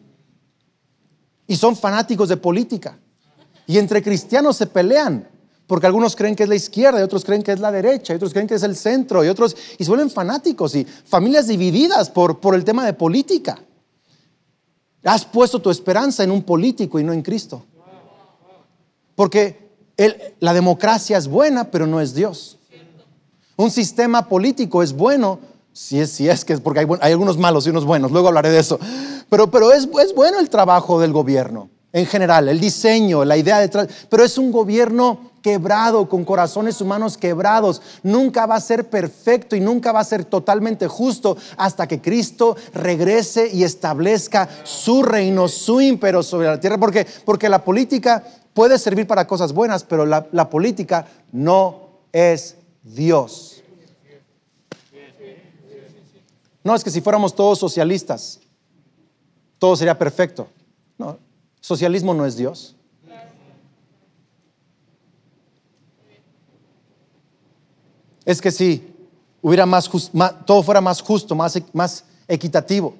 Y 1.47 1.55
son 1.55 1.75
fanáticos 1.75 2.27
de 2.27 2.37
política. 2.37 2.99
Y 3.65 3.77
entre 3.77 4.03
cristianos 4.03 4.57
se 4.57 4.67
pelean 4.67 5.29
porque 5.69 5.85
algunos 5.85 6.15
creen 6.15 6.35
que 6.35 6.41
es 6.41 6.49
la 6.49 6.55
izquierda 6.55 6.99
y 6.99 7.03
otros 7.03 7.23
creen 7.23 7.43
que 7.43 7.51
es 7.51 7.59
la 7.59 7.71
derecha 7.71 8.11
y 8.11 8.15
otros 8.15 8.33
creen 8.33 8.47
que 8.47 8.55
es 8.55 8.63
el 8.63 8.75
centro 8.75 9.23
y 9.23 9.27
otros 9.27 9.55
y 9.77 9.83
se 9.83 9.89
vuelven 9.91 10.09
fanáticos 10.09 10.73
y 10.73 10.83
familias 10.83 11.45
divididas 11.45 12.09
por, 12.09 12.39
por 12.39 12.55
el 12.55 12.63
tema 12.63 12.83
de 12.83 12.93
política. 12.93 13.61
Has 15.03 15.25
puesto 15.25 15.61
tu 15.61 15.69
esperanza 15.69 16.23
en 16.23 16.31
un 16.31 16.41
político 16.41 16.99
y 16.99 17.03
no 17.03 17.13
en 17.13 17.21
Cristo. 17.21 17.63
Porque 19.13 19.69
la 20.39 20.53
democracia 20.55 21.19
es 21.19 21.27
buena, 21.27 21.69
pero 21.69 21.85
no 21.85 22.01
es 22.01 22.15
Dios. 22.15 22.57
Un 23.55 23.69
sistema 23.69 24.27
político 24.27 24.81
es 24.81 24.93
bueno, 24.93 25.39
si 25.73 25.99
es, 25.99 26.11
si 26.11 26.29
es 26.29 26.45
que 26.45 26.53
es 26.53 26.61
porque 26.61 26.81
hay, 26.81 26.87
hay, 27.01 27.11
algunos 27.11 27.37
malos 27.37 27.65
y 27.67 27.69
unos 27.69 27.85
buenos, 27.85 28.11
luego 28.11 28.27
hablaré 28.27 28.49
de 28.49 28.59
eso. 28.59 28.79
Pero, 29.29 29.49
pero 29.49 29.71
es, 29.71 29.87
es 30.03 30.13
bueno 30.13 30.39
el 30.39 30.49
trabajo 30.49 30.99
del 30.99 31.13
gobierno 31.13 31.69
en 31.91 32.05
general, 32.05 32.47
el 32.49 32.59
diseño, 32.59 33.25
la 33.25 33.37
idea 33.37 33.59
detrás, 33.59 33.87
pero 34.09 34.23
es 34.23 34.37
un 34.37 34.51
gobierno 34.51 35.31
quebrado, 35.41 36.07
con 36.07 36.23
corazones 36.23 36.81
humanos 36.81 37.17
quebrados. 37.17 37.81
Nunca 38.03 38.45
va 38.45 38.55
a 38.55 38.61
ser 38.61 38.89
perfecto 38.89 39.55
y 39.55 39.59
nunca 39.59 39.91
va 39.91 40.01
a 40.01 40.03
ser 40.03 40.25
totalmente 40.25 40.87
justo 40.87 41.37
hasta 41.57 41.87
que 41.87 42.01
Cristo 42.01 42.55
regrese 42.73 43.49
y 43.51 43.63
establezca 43.63 44.47
su 44.63 45.01
reino, 45.01 45.47
su 45.47 45.81
imperio 45.81 46.21
sobre 46.21 46.47
la 46.47 46.59
tierra. 46.59 46.77
Porque, 46.77 47.07
porque 47.25 47.49
la 47.49 47.63
política 47.63 48.23
puede 48.53 48.77
servir 48.77 49.07
para 49.07 49.25
cosas 49.25 49.53
buenas, 49.53 49.83
pero 49.83 50.05
la, 50.05 50.27
la 50.31 50.49
política 50.49 51.05
no 51.31 51.89
es 52.11 52.57
Dios. 52.83 53.58
No 56.69 56.75
es 56.75 56.83
que 56.83 56.91
si 56.91 57.01
fuéramos 57.01 57.33
todos 57.33 57.57
socialistas, 57.57 58.39
todo 59.57 59.75
sería 59.75 59.97
perfecto. 59.97 60.47
No, 60.99 61.17
socialismo 61.59 62.13
no 62.13 62.27
es 62.27 62.37
Dios. 62.37 62.75
Es 68.23 68.39
que 68.39 68.51
si 68.51 68.87
hubiera 69.41 69.65
más, 69.65 69.89
todo 70.45 70.61
fuera 70.61 70.79
más 70.79 71.01
justo, 71.01 71.33
más, 71.33 71.59
más 71.73 72.05
equitativo. 72.27 72.93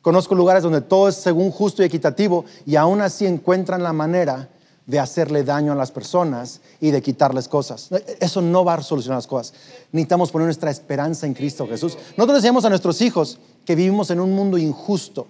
Conozco 0.00 0.36
lugares 0.36 0.62
donde 0.62 0.82
todo 0.82 1.08
es 1.08 1.16
según 1.16 1.50
justo 1.50 1.82
y 1.82 1.86
equitativo 1.86 2.44
y 2.64 2.76
aún 2.76 3.00
así 3.00 3.26
encuentran 3.26 3.82
la 3.82 3.92
manera 3.92 4.48
de 4.86 4.98
hacerle 4.98 5.44
daño 5.44 5.72
a 5.72 5.76
las 5.76 5.92
personas 5.92 6.60
y 6.80 6.90
de 6.90 7.02
quitarles 7.02 7.48
cosas. 7.48 7.88
Eso 8.20 8.42
no 8.42 8.64
va 8.64 8.74
a 8.74 8.82
solucionar 8.82 9.18
las 9.18 9.26
cosas. 9.26 9.54
Necesitamos 9.92 10.30
poner 10.30 10.46
nuestra 10.46 10.70
esperanza 10.70 11.26
en 11.26 11.34
Cristo 11.34 11.66
Jesús. 11.68 11.96
Nosotros 12.16 12.38
decíamos 12.38 12.64
a 12.64 12.68
nuestros 12.68 13.00
hijos 13.00 13.38
que 13.64 13.74
vivimos 13.74 14.10
en 14.10 14.20
un 14.20 14.32
mundo 14.34 14.58
injusto 14.58 15.26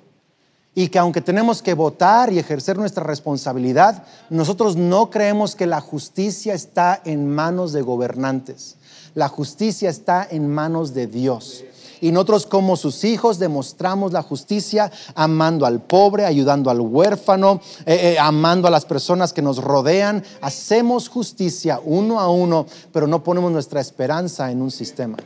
y 0.74 0.88
que 0.88 0.98
aunque 0.98 1.20
tenemos 1.20 1.62
que 1.62 1.74
votar 1.74 2.32
y 2.32 2.38
ejercer 2.38 2.78
nuestra 2.78 3.04
responsabilidad, 3.04 4.04
nosotros 4.30 4.76
no 4.76 5.10
creemos 5.10 5.54
que 5.54 5.66
la 5.66 5.80
justicia 5.80 6.54
está 6.54 7.00
en 7.04 7.28
manos 7.28 7.72
de 7.72 7.82
gobernantes. 7.82 8.76
La 9.14 9.28
justicia 9.28 9.90
está 9.90 10.26
en 10.30 10.48
manos 10.48 10.94
de 10.94 11.06
Dios. 11.06 11.64
Y 12.02 12.10
nosotros 12.10 12.46
como 12.46 12.76
sus 12.76 13.04
hijos 13.04 13.38
demostramos 13.38 14.12
la 14.12 14.22
justicia 14.22 14.90
amando 15.14 15.64
al 15.64 15.80
pobre, 15.80 16.24
ayudando 16.24 16.68
al 16.68 16.80
huérfano, 16.80 17.60
eh, 17.86 18.14
eh, 18.14 18.18
amando 18.18 18.66
a 18.66 18.72
las 18.72 18.84
personas 18.84 19.32
que 19.32 19.40
nos 19.40 19.58
rodean. 19.58 20.24
Hacemos 20.40 21.08
justicia 21.08 21.80
uno 21.84 22.18
a 22.18 22.28
uno, 22.28 22.66
pero 22.92 23.06
no 23.06 23.22
ponemos 23.22 23.52
nuestra 23.52 23.80
esperanza 23.80 24.50
en 24.50 24.62
un 24.62 24.72
sistema. 24.72 25.16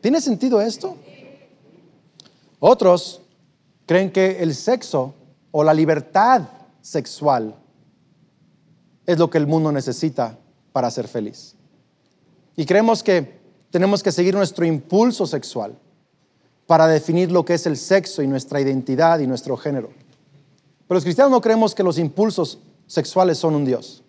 ¿Tiene 0.00 0.22
sentido 0.22 0.62
esto? 0.62 0.96
Otros 2.60 3.20
creen 3.84 4.10
que 4.10 4.42
el 4.42 4.54
sexo 4.54 5.12
o 5.50 5.62
la 5.62 5.74
libertad 5.74 6.48
sexual 6.80 7.56
es 9.04 9.18
lo 9.18 9.28
que 9.28 9.36
el 9.36 9.46
mundo 9.46 9.70
necesita 9.70 10.38
para 10.72 10.90
ser 10.90 11.08
feliz. 11.08 11.56
Y 12.56 12.64
creemos 12.64 13.02
que 13.02 13.33
tenemos 13.74 14.04
que 14.04 14.12
seguir 14.12 14.36
nuestro 14.36 14.64
impulso 14.64 15.26
sexual 15.26 15.76
para 16.64 16.86
definir 16.86 17.32
lo 17.32 17.44
que 17.44 17.54
es 17.54 17.66
el 17.66 17.76
sexo 17.76 18.22
y 18.22 18.28
nuestra 18.28 18.60
identidad 18.60 19.18
y 19.18 19.26
nuestro 19.26 19.56
género. 19.56 19.88
Pero 20.86 20.94
los 20.94 21.02
cristianos 21.02 21.32
no 21.32 21.40
creemos 21.40 21.74
que 21.74 21.82
los 21.82 21.98
impulsos 21.98 22.60
sexuales 22.86 23.36
son 23.36 23.56
un 23.56 23.64
Dios. 23.64 24.04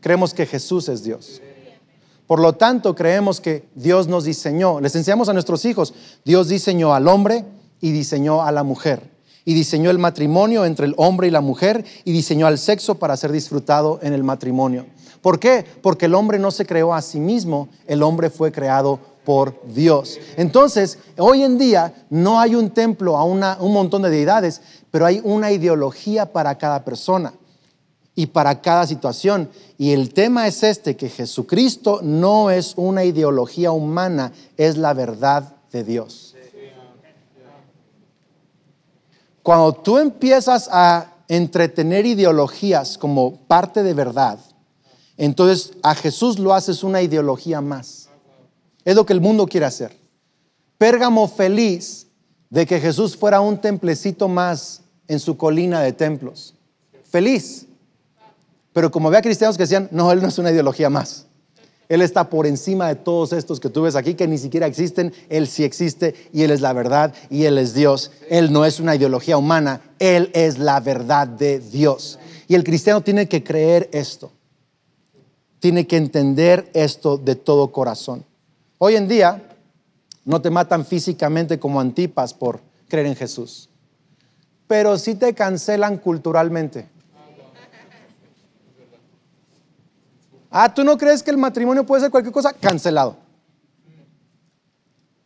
Creemos 0.00 0.32
que 0.32 0.46
Jesús 0.46 0.88
es 0.88 1.04
Dios. 1.04 1.42
Por 2.26 2.40
lo 2.40 2.54
tanto, 2.54 2.94
creemos 2.94 3.42
que 3.42 3.68
Dios 3.74 4.08
nos 4.08 4.24
diseñó. 4.24 4.80
Les 4.80 4.96
enseñamos 4.96 5.28
a 5.28 5.34
nuestros 5.34 5.66
hijos, 5.66 5.92
Dios 6.24 6.48
diseñó 6.48 6.94
al 6.94 7.08
hombre 7.08 7.44
y 7.78 7.92
diseñó 7.92 8.42
a 8.42 8.52
la 8.52 8.62
mujer. 8.62 9.02
Y 9.44 9.52
diseñó 9.52 9.90
el 9.90 9.98
matrimonio 9.98 10.64
entre 10.64 10.86
el 10.86 10.94
hombre 10.96 11.28
y 11.28 11.30
la 11.30 11.42
mujer 11.42 11.84
y 12.06 12.12
diseñó 12.12 12.46
al 12.46 12.56
sexo 12.56 12.94
para 12.94 13.18
ser 13.18 13.32
disfrutado 13.32 14.00
en 14.02 14.14
el 14.14 14.24
matrimonio. 14.24 14.86
¿Por 15.22 15.38
qué? 15.38 15.64
Porque 15.80 16.06
el 16.06 16.14
hombre 16.14 16.38
no 16.38 16.50
se 16.50 16.66
creó 16.66 16.92
a 16.92 17.00
sí 17.00 17.20
mismo, 17.20 17.68
el 17.86 18.02
hombre 18.02 18.28
fue 18.28 18.50
creado 18.50 18.98
por 19.24 19.62
Dios. 19.72 20.18
Entonces, 20.36 20.98
hoy 21.16 21.44
en 21.44 21.58
día 21.58 21.94
no 22.10 22.40
hay 22.40 22.56
un 22.56 22.70
templo 22.70 23.16
a 23.16 23.24
un 23.24 23.72
montón 23.72 24.02
de 24.02 24.10
deidades, 24.10 24.60
pero 24.90 25.06
hay 25.06 25.20
una 25.22 25.52
ideología 25.52 26.32
para 26.32 26.58
cada 26.58 26.84
persona 26.84 27.32
y 28.16 28.26
para 28.26 28.60
cada 28.60 28.86
situación. 28.86 29.48
Y 29.78 29.92
el 29.92 30.12
tema 30.12 30.48
es 30.48 30.64
este, 30.64 30.96
que 30.96 31.08
Jesucristo 31.08 32.00
no 32.02 32.50
es 32.50 32.74
una 32.76 33.04
ideología 33.04 33.70
humana, 33.70 34.32
es 34.56 34.76
la 34.76 34.92
verdad 34.92 35.54
de 35.70 35.84
Dios. 35.84 36.34
Cuando 39.42 39.72
tú 39.72 39.98
empiezas 39.98 40.68
a 40.70 41.06
entretener 41.28 42.06
ideologías 42.06 42.98
como 42.98 43.36
parte 43.36 43.82
de 43.82 43.94
verdad, 43.94 44.38
entonces 45.16 45.72
a 45.82 45.94
Jesús 45.94 46.38
lo 46.38 46.54
haces 46.54 46.82
una 46.82 47.02
ideología 47.02 47.60
más. 47.60 48.08
Es 48.84 48.96
lo 48.96 49.06
que 49.06 49.12
el 49.12 49.20
mundo 49.20 49.46
quiere 49.46 49.66
hacer. 49.66 49.96
Pérgamo 50.78 51.28
feliz 51.28 52.06
de 52.50 52.66
que 52.66 52.80
Jesús 52.80 53.16
fuera 53.16 53.40
un 53.40 53.60
templecito 53.60 54.28
más 54.28 54.82
en 55.06 55.20
su 55.20 55.36
colina 55.36 55.80
de 55.80 55.92
templos. 55.92 56.54
Feliz. 57.04 57.66
Pero 58.72 58.90
como 58.90 59.08
había 59.08 59.22
cristianos 59.22 59.56
que 59.56 59.64
decían, 59.64 59.88
no, 59.92 60.10
Él 60.10 60.22
no 60.22 60.28
es 60.28 60.38
una 60.38 60.50
ideología 60.50 60.90
más. 60.90 61.26
Él 61.88 62.00
está 62.00 62.30
por 62.30 62.46
encima 62.46 62.88
de 62.88 62.94
todos 62.94 63.34
estos 63.34 63.60
que 63.60 63.68
tú 63.68 63.82
ves 63.82 63.96
aquí, 63.96 64.14
que 64.14 64.26
ni 64.26 64.38
siquiera 64.38 64.66
existen. 64.66 65.12
Él 65.28 65.46
sí 65.46 65.62
existe 65.62 66.14
y 66.32 66.42
Él 66.42 66.50
es 66.50 66.62
la 66.62 66.72
verdad 66.72 67.14
y 67.28 67.44
Él 67.44 67.58
es 67.58 67.74
Dios. 67.74 68.10
Él 68.30 68.50
no 68.50 68.64
es 68.64 68.80
una 68.80 68.96
ideología 68.96 69.36
humana, 69.36 69.82
Él 69.98 70.30
es 70.32 70.58
la 70.58 70.80
verdad 70.80 71.28
de 71.28 71.60
Dios. 71.60 72.18
Y 72.48 72.54
el 72.54 72.64
cristiano 72.64 73.02
tiene 73.02 73.28
que 73.28 73.44
creer 73.44 73.90
esto 73.92 74.32
tiene 75.62 75.86
que 75.86 75.96
entender 75.96 76.68
esto 76.74 77.16
de 77.16 77.36
todo 77.36 77.70
corazón. 77.70 78.24
Hoy 78.78 78.96
en 78.96 79.06
día 79.06 79.40
no 80.24 80.42
te 80.42 80.50
matan 80.50 80.84
físicamente 80.84 81.60
como 81.60 81.80
Antipas 81.80 82.34
por 82.34 82.60
creer 82.88 83.06
en 83.06 83.14
Jesús, 83.14 83.68
pero 84.66 84.98
sí 84.98 85.14
te 85.14 85.32
cancelan 85.34 85.98
culturalmente. 85.98 86.88
Ah, 90.50 90.74
¿tú 90.74 90.82
no 90.82 90.98
crees 90.98 91.22
que 91.22 91.30
el 91.30 91.38
matrimonio 91.38 91.86
puede 91.86 92.02
ser 92.02 92.10
cualquier 92.10 92.32
cosa? 92.34 92.52
Cancelado. 92.52 93.16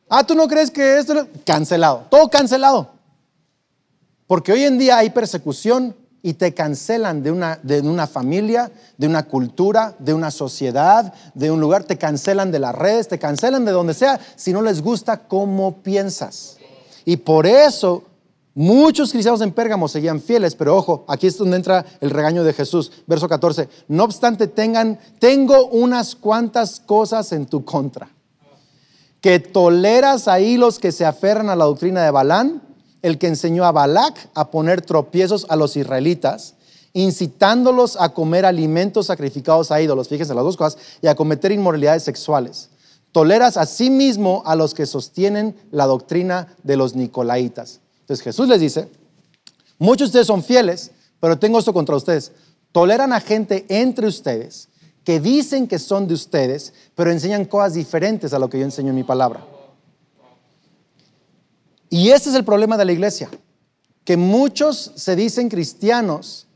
Ah, 0.06 0.22
¿tú 0.22 0.34
no 0.34 0.46
crees 0.48 0.70
que 0.70 0.98
esto? 0.98 1.26
Cancelado. 1.46 2.08
Todo 2.10 2.28
cancelado. 2.28 2.90
Porque 4.26 4.52
hoy 4.52 4.64
en 4.64 4.76
día 4.76 4.98
hay 4.98 5.08
persecución 5.08 5.96
y 6.26 6.34
te 6.34 6.54
cancelan 6.54 7.22
de 7.22 7.30
una, 7.30 7.60
de 7.62 7.80
una 7.82 8.08
familia, 8.08 8.72
de 8.98 9.06
una 9.06 9.28
cultura, 9.28 9.94
de 10.00 10.12
una 10.12 10.32
sociedad, 10.32 11.14
de 11.34 11.52
un 11.52 11.60
lugar, 11.60 11.84
te 11.84 11.98
cancelan 11.98 12.50
de 12.50 12.58
las 12.58 12.74
redes, 12.74 13.06
te 13.06 13.20
cancelan 13.20 13.64
de 13.64 13.70
donde 13.70 13.94
sea, 13.94 14.18
si 14.34 14.52
no 14.52 14.60
les 14.60 14.82
gusta 14.82 15.28
cómo 15.28 15.82
piensas. 15.84 16.56
Y 17.04 17.18
por 17.18 17.46
eso 17.46 18.02
muchos 18.54 19.12
cristianos 19.12 19.40
en 19.40 19.52
Pérgamo 19.52 19.86
seguían 19.86 20.20
fieles, 20.20 20.56
pero 20.56 20.76
ojo, 20.76 21.04
aquí 21.06 21.28
es 21.28 21.38
donde 21.38 21.58
entra 21.58 21.86
el 22.00 22.10
regaño 22.10 22.42
de 22.42 22.52
Jesús, 22.52 22.90
verso 23.06 23.28
14. 23.28 23.68
No 23.86 24.02
obstante, 24.02 24.48
tengan, 24.48 24.98
tengo 25.20 25.66
unas 25.66 26.16
cuantas 26.16 26.80
cosas 26.80 27.30
en 27.30 27.46
tu 27.46 27.64
contra, 27.64 28.08
que 29.20 29.38
toleras 29.38 30.26
ahí 30.26 30.56
los 30.56 30.80
que 30.80 30.90
se 30.90 31.04
aferran 31.04 31.50
a 31.50 31.54
la 31.54 31.66
doctrina 31.66 32.02
de 32.02 32.10
Balán 32.10 32.66
el 33.06 33.18
que 33.18 33.28
enseñó 33.28 33.64
a 33.64 33.70
Balac 33.70 34.30
a 34.34 34.50
poner 34.50 34.82
tropiezos 34.82 35.46
a 35.48 35.54
los 35.54 35.76
israelitas, 35.76 36.54
incitándolos 36.92 37.96
a 38.00 38.08
comer 38.08 38.44
alimentos 38.44 39.06
sacrificados 39.06 39.70
a 39.70 39.80
ídolos, 39.80 40.08
fíjense 40.08 40.34
las 40.34 40.42
dos 40.42 40.56
cosas, 40.56 40.76
y 41.00 41.06
a 41.06 41.14
cometer 41.14 41.52
inmoralidades 41.52 42.02
sexuales. 42.02 42.68
Toleras 43.12 43.56
a 43.58 43.64
sí 43.64 43.90
mismo 43.90 44.42
a 44.44 44.56
los 44.56 44.74
que 44.74 44.86
sostienen 44.86 45.54
la 45.70 45.86
doctrina 45.86 46.48
de 46.64 46.76
los 46.76 46.96
nicolaitas. 46.96 47.78
Entonces 48.00 48.24
Jesús 48.24 48.48
les 48.48 48.58
dice, 48.58 48.88
muchos 49.78 50.08
de 50.08 50.18
ustedes 50.18 50.26
son 50.26 50.42
fieles, 50.42 50.90
pero 51.20 51.38
tengo 51.38 51.60
esto 51.60 51.72
contra 51.72 51.94
ustedes. 51.94 52.32
Toleran 52.72 53.12
a 53.12 53.20
gente 53.20 53.66
entre 53.68 54.08
ustedes 54.08 54.68
que 55.04 55.20
dicen 55.20 55.68
que 55.68 55.78
son 55.78 56.08
de 56.08 56.14
ustedes, 56.14 56.72
pero 56.96 57.12
enseñan 57.12 57.44
cosas 57.44 57.74
diferentes 57.74 58.32
a 58.32 58.40
lo 58.40 58.50
que 58.50 58.58
yo 58.58 58.64
enseño 58.64 58.90
en 58.90 58.96
mi 58.96 59.04
palabra. 59.04 59.46
Y 61.88 62.10
ese 62.10 62.30
es 62.30 62.34
el 62.36 62.44
problema 62.44 62.76
de 62.76 62.84
la 62.84 62.92
iglesia, 62.92 63.30
que 64.04 64.16
muchos 64.16 64.92
se 64.96 65.16
dicen 65.16 65.48
cristianos, 65.48 66.46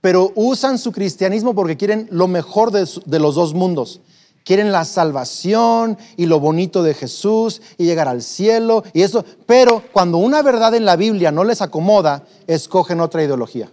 pero 0.00 0.32
usan 0.34 0.78
su 0.78 0.92
cristianismo 0.92 1.54
porque 1.54 1.76
quieren 1.76 2.08
lo 2.10 2.26
mejor 2.26 2.70
de, 2.70 3.18
los 3.18 3.34
dos 3.34 3.54
mundos. 3.54 4.00
Quieren 4.44 4.72
la 4.72 4.86
salvación 4.86 5.98
y 6.16 6.26
lo 6.26 6.40
bonito 6.40 6.82
de 6.82 6.94
Jesús 6.94 7.60
y 7.76 7.84
llegar 7.84 8.08
al 8.08 8.22
cielo 8.22 8.82
y 8.94 9.02
eso, 9.02 9.24
pero 9.46 9.84
cuando 9.92 10.16
una 10.16 10.42
verdad 10.42 10.74
en 10.74 10.86
la 10.86 10.96
Biblia 10.96 11.30
no 11.30 11.44
les 11.44 11.60
acomoda, 11.60 12.24
escogen 12.46 13.00
otra 13.00 13.22
ideología. 13.22 13.70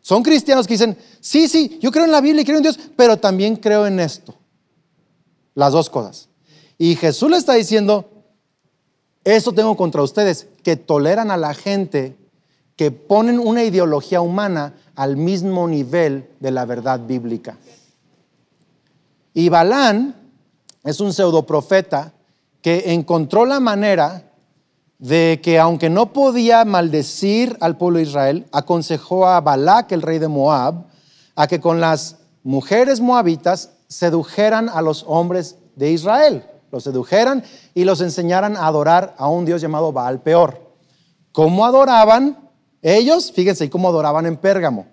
Son 0.00 0.22
cristianos 0.22 0.66
que 0.66 0.74
dicen, 0.74 0.98
sí, 1.20 1.48
sí, 1.48 1.78
yo 1.80 1.90
creo 1.90 2.04
en 2.04 2.12
la 2.12 2.20
Biblia 2.20 2.42
y 2.42 2.44
creo 2.44 2.56
en 2.56 2.62
Dios, 2.62 2.78
pero 2.96 3.18
también 3.18 3.56
creo 3.56 3.86
en 3.86 4.00
esto. 4.00 4.34
Las 5.54 5.72
dos 5.72 5.88
cosas. 5.88 6.28
Y 6.78 6.96
Jesús 6.96 7.30
le 7.30 7.36
está 7.36 7.54
diciendo, 7.54 8.10
eso 9.24 9.52
tengo 9.52 9.76
contra 9.76 10.02
ustedes, 10.02 10.46
que 10.62 10.76
toleran 10.76 11.30
a 11.30 11.36
la 11.36 11.54
gente 11.54 12.16
que 12.76 12.90
ponen 12.90 13.38
una 13.38 13.64
ideología 13.64 14.20
humana 14.20 14.74
al 14.94 15.16
mismo 15.16 15.66
nivel 15.68 16.28
de 16.40 16.50
la 16.50 16.64
verdad 16.64 17.00
bíblica. 17.00 17.56
Y 19.32 19.48
Balán 19.48 20.14
es 20.82 21.00
un 21.00 21.12
pseudoprofeta 21.12 22.12
que 22.60 22.92
encontró 22.92 23.46
la 23.46 23.60
manera 23.60 24.30
de 24.98 25.40
que 25.42 25.58
aunque 25.58 25.90
no 25.90 26.12
podía 26.12 26.64
maldecir 26.64 27.56
al 27.60 27.76
pueblo 27.76 27.98
de 27.98 28.04
Israel, 28.04 28.46
aconsejó 28.52 29.26
a 29.26 29.40
Balac, 29.40 29.92
el 29.92 30.02
rey 30.02 30.18
de 30.18 30.28
Moab, 30.28 30.86
a 31.34 31.46
que 31.46 31.60
con 31.60 31.80
las 31.80 32.18
mujeres 32.42 33.00
moabitas 33.00 33.70
sedujeran 33.88 34.68
a 34.68 34.82
los 34.82 35.04
hombres 35.06 35.56
de 35.76 35.90
Israel, 35.90 36.44
los 36.74 36.82
sedujeran 36.82 37.44
y 37.72 37.84
los 37.84 38.00
enseñaran 38.00 38.56
a 38.56 38.66
adorar 38.66 39.14
a 39.16 39.28
un 39.28 39.44
dios 39.44 39.60
llamado 39.60 39.92
Baal 39.92 40.20
Peor. 40.20 40.60
¿Cómo 41.30 41.64
adoraban 41.64 42.50
ellos? 42.82 43.30
Fíjense, 43.30 43.64
¿y 43.64 43.68
cómo 43.68 43.88
adoraban 43.88 44.26
en 44.26 44.36
Pérgamo? 44.36 44.86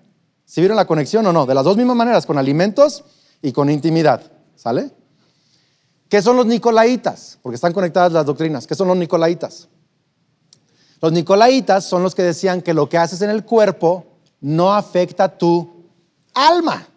¿Si 0.46 0.62
vieron 0.62 0.78
la 0.78 0.86
conexión 0.86 1.26
o 1.26 1.34
no? 1.34 1.48
De 1.48 1.56
las 1.56 1.64
dos 1.64 1.76
mismas 1.78 1.96
maneras, 1.96 2.28
con 2.28 2.38
alimentos 2.38 3.04
y 3.42 3.52
con 3.52 3.68
intimidad. 3.70 4.22
¿Sale? 4.56 4.92
¿Qué 6.08 6.22
son 6.22 6.38
los 6.38 6.46
nicolaitas? 6.46 7.40
Porque 7.42 7.56
están 7.56 7.74
conectadas 7.74 8.12
las 8.12 8.28
doctrinas. 8.28 8.68
¿Qué 8.68 8.76
son 8.76 8.88
los 8.88 8.98
nicolaitas? 8.98 9.68
Los 11.02 11.12
nicolaitas 11.12 11.84
son 11.84 12.04
los 12.04 12.14
que 12.14 12.22
decían 12.22 12.62
que 12.62 12.76
lo 12.76 12.88
que 12.88 13.00
haces 13.00 13.24
en 13.24 13.32
el 13.32 13.44
cuerpo 13.44 14.06
no 14.40 14.72
afecta 14.72 15.36
tu 15.36 15.68
alma. 16.36 16.88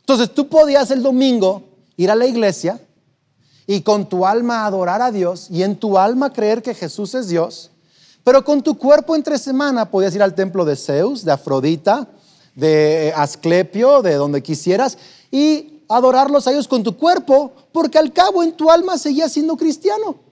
Entonces 0.00 0.34
tú 0.34 0.48
podías 0.48 0.90
el 0.90 1.02
domingo 1.02 1.62
ir 1.96 2.10
a 2.10 2.14
la 2.14 2.26
iglesia 2.26 2.78
y 3.66 3.80
con 3.80 4.08
tu 4.08 4.26
alma 4.26 4.64
adorar 4.66 5.02
a 5.02 5.10
Dios 5.10 5.48
y 5.50 5.62
en 5.62 5.76
tu 5.76 5.98
alma 5.98 6.32
creer 6.32 6.62
que 6.62 6.74
Jesús 6.74 7.14
es 7.14 7.28
Dios, 7.28 7.70
pero 8.24 8.44
con 8.44 8.62
tu 8.62 8.76
cuerpo 8.78 9.16
entre 9.16 9.38
semana 9.38 9.90
podías 9.90 10.14
ir 10.14 10.22
al 10.22 10.34
templo 10.34 10.64
de 10.64 10.76
Zeus, 10.76 11.24
de 11.24 11.32
Afrodita, 11.32 12.08
de 12.54 13.12
Asclepio, 13.16 14.02
de 14.02 14.14
donde 14.14 14.42
quisieras 14.42 14.98
y 15.30 15.82
adorarlos 15.88 16.46
a 16.46 16.52
ellos 16.52 16.68
con 16.68 16.82
tu 16.82 16.96
cuerpo, 16.96 17.52
porque 17.72 17.98
al 17.98 18.12
cabo 18.12 18.42
en 18.42 18.52
tu 18.52 18.70
alma 18.70 18.98
seguías 18.98 19.32
siendo 19.32 19.56
cristiano 19.56 20.26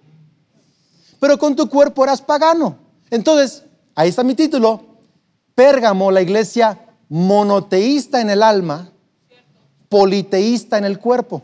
pero 1.25 1.38
con 1.38 1.57
tu 1.57 1.70
cuerpo 1.70 2.05
eras 2.05 2.20
pagano. 2.20 2.77
Entonces, 3.09 3.62
ahí 3.94 4.11
está 4.11 4.23
mi 4.23 4.35
título, 4.35 4.83
Pérgamo, 5.55 6.11
la 6.11 6.20
iglesia 6.20 6.79
monoteísta 7.09 8.20
en 8.20 8.29
el 8.29 8.42
alma, 8.42 8.90
politeísta 9.88 10.77
en 10.77 10.85
el 10.85 10.99
cuerpo. 10.99 11.42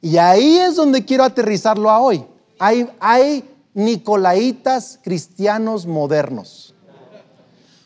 Y 0.00 0.16
ahí 0.16 0.56
es 0.58 0.76
donde 0.76 1.04
quiero 1.04 1.24
aterrizarlo 1.24 1.90
a 1.90 2.00
hoy. 2.00 2.24
Hay, 2.58 3.44
nicolaitas 3.72 4.98
cristianos 5.00 5.86
modernos, 5.86 6.74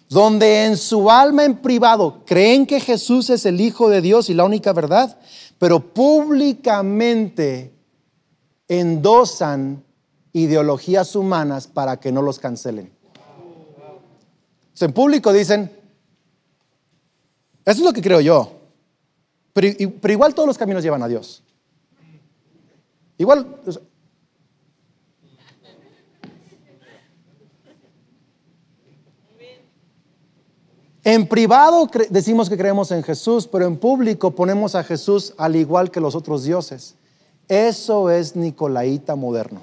donde 0.09 0.64
en 0.64 0.79
su 0.79 1.11
alma 1.11 1.44
en 1.44 1.59
privado 1.59 2.22
creen 2.24 2.64
que 2.66 2.81
Jesús 2.81 3.29
es 3.29 3.44
el 3.44 3.61
Hijo 3.61 3.90
de 3.90 4.00
Dios 4.00 4.31
y 4.31 4.35
la 4.35 4.44
única 4.44 4.72
verdad, 4.72 5.18
pero 5.59 5.92
públicamente 5.92 7.74
endosan 8.66 9.85
ideologías 10.33 11.14
humanas 11.14 11.66
para 11.66 12.00
que 12.00 12.11
no 12.11 12.22
los 12.22 12.38
cancelen. 12.38 12.90
En 14.81 14.92
público 14.92 15.35
dicen, 15.35 15.70
eso 17.64 17.79
es 17.79 17.85
lo 17.85 17.92
que 17.92 18.03
creo 18.03 18.22
yo, 18.22 18.53
pero 19.53 19.68
igual 20.12 20.35
todos 20.35 20.46
los 20.46 20.57
caminos 20.57 20.83
llevan 20.83 21.03
a 21.03 21.09
Dios. 21.09 21.44
Igual, 23.16 23.46
en 31.05 31.29
privado 31.29 31.88
decimos 32.11 32.48
que 32.48 32.57
creemos 32.57 32.90
en 32.90 33.03
Jesús, 33.03 33.46
pero 33.46 33.66
en 33.66 33.77
público 33.77 34.33
ponemos 34.35 34.74
a 34.74 34.83
Jesús 34.83 35.35
al 35.38 35.57
igual 35.57 35.90
que 35.90 36.00
los 36.00 36.14
otros 36.14 36.44
dioses. 36.44 36.96
Eso 37.48 38.11
es 38.11 38.35
Nicolaita 38.35 39.14
moderno 39.14 39.62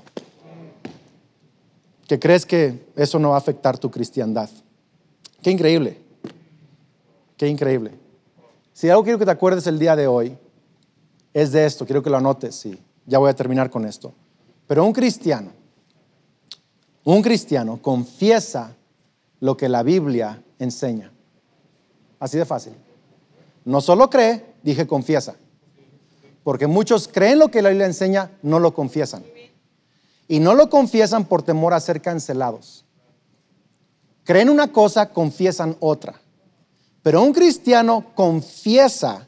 que 2.11 2.19
crees 2.19 2.45
que 2.45 2.87
eso 2.97 3.19
no 3.19 3.29
va 3.29 3.35
a 3.35 3.37
afectar 3.37 3.77
tu 3.77 3.89
cristiandad. 3.89 4.49
Qué 5.41 5.49
increíble. 5.49 5.97
Qué 7.37 7.47
increíble. 7.47 7.91
Si 8.73 8.89
algo 8.89 9.01
quiero 9.01 9.17
que 9.17 9.23
te 9.23 9.31
acuerdes 9.31 9.65
el 9.65 9.79
día 9.79 9.95
de 9.95 10.07
hoy, 10.07 10.37
es 11.33 11.53
de 11.53 11.65
esto, 11.65 11.85
quiero 11.85 12.03
que 12.03 12.09
lo 12.09 12.17
anotes 12.17 12.65
y 12.65 12.77
ya 13.11 13.17
voy 13.17 13.29
a 13.29 13.35
terminar 13.35 13.69
con 13.69 13.85
esto. 13.85 14.13
Pero 14.67 14.85
un 14.85 14.93
cristiano, 14.93 15.51
un 17.03 17.21
cristiano 17.21 17.81
confiesa 17.81 18.73
lo 19.41 19.57
que 19.57 19.67
la 19.67 19.83
Biblia 19.83 20.41
enseña. 20.59 21.11
Así 22.21 22.37
de 22.37 22.45
fácil. 22.45 22.71
No 23.65 23.81
solo 23.81 24.09
cree, 24.09 24.45
dije 24.63 24.87
confiesa. 24.87 25.35
Porque 26.45 26.67
muchos 26.67 27.09
creen 27.09 27.39
lo 27.39 27.51
que 27.51 27.61
la 27.61 27.69
Biblia 27.69 27.87
enseña, 27.87 28.31
no 28.43 28.59
lo 28.59 28.73
confiesan 28.73 29.25
y 30.29 30.39
no 30.39 30.55
lo 30.55 30.69
confiesan 30.69 31.25
por 31.25 31.43
temor 31.43 31.73
a 31.73 31.81
ser 31.81 32.01
cancelados. 32.01 32.85
Creen 34.23 34.49
una 34.49 34.71
cosa, 34.71 35.09
confiesan 35.09 35.75
otra. 35.81 36.21
Pero 37.03 37.21
un 37.21 37.33
cristiano 37.33 38.05
confiesa 38.15 39.27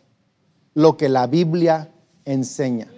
lo 0.73 0.95
que 0.95 1.09
la 1.09 1.27
Biblia 1.27 1.91
enseña. 2.23 2.92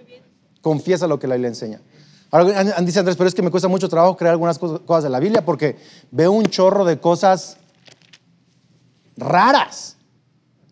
Confiesa 0.66 1.06
lo 1.06 1.20
que 1.20 1.28
la 1.28 1.36
Biblia 1.36 1.50
enseña. 1.50 1.80
Ahora 2.28 2.64
dice 2.80 2.98
Andrés, 2.98 3.16
pero 3.16 3.28
es 3.28 3.36
que 3.36 3.40
me 3.40 3.52
cuesta 3.52 3.68
mucho 3.68 3.88
trabajo 3.88 4.16
creer 4.16 4.32
algunas 4.32 4.58
cosas 4.58 5.04
de 5.04 5.08
la 5.08 5.20
Biblia 5.20 5.44
porque 5.44 5.76
veo 6.10 6.32
un 6.32 6.44
chorro 6.46 6.84
de 6.84 6.98
cosas 6.98 7.56
raras. 9.16 9.96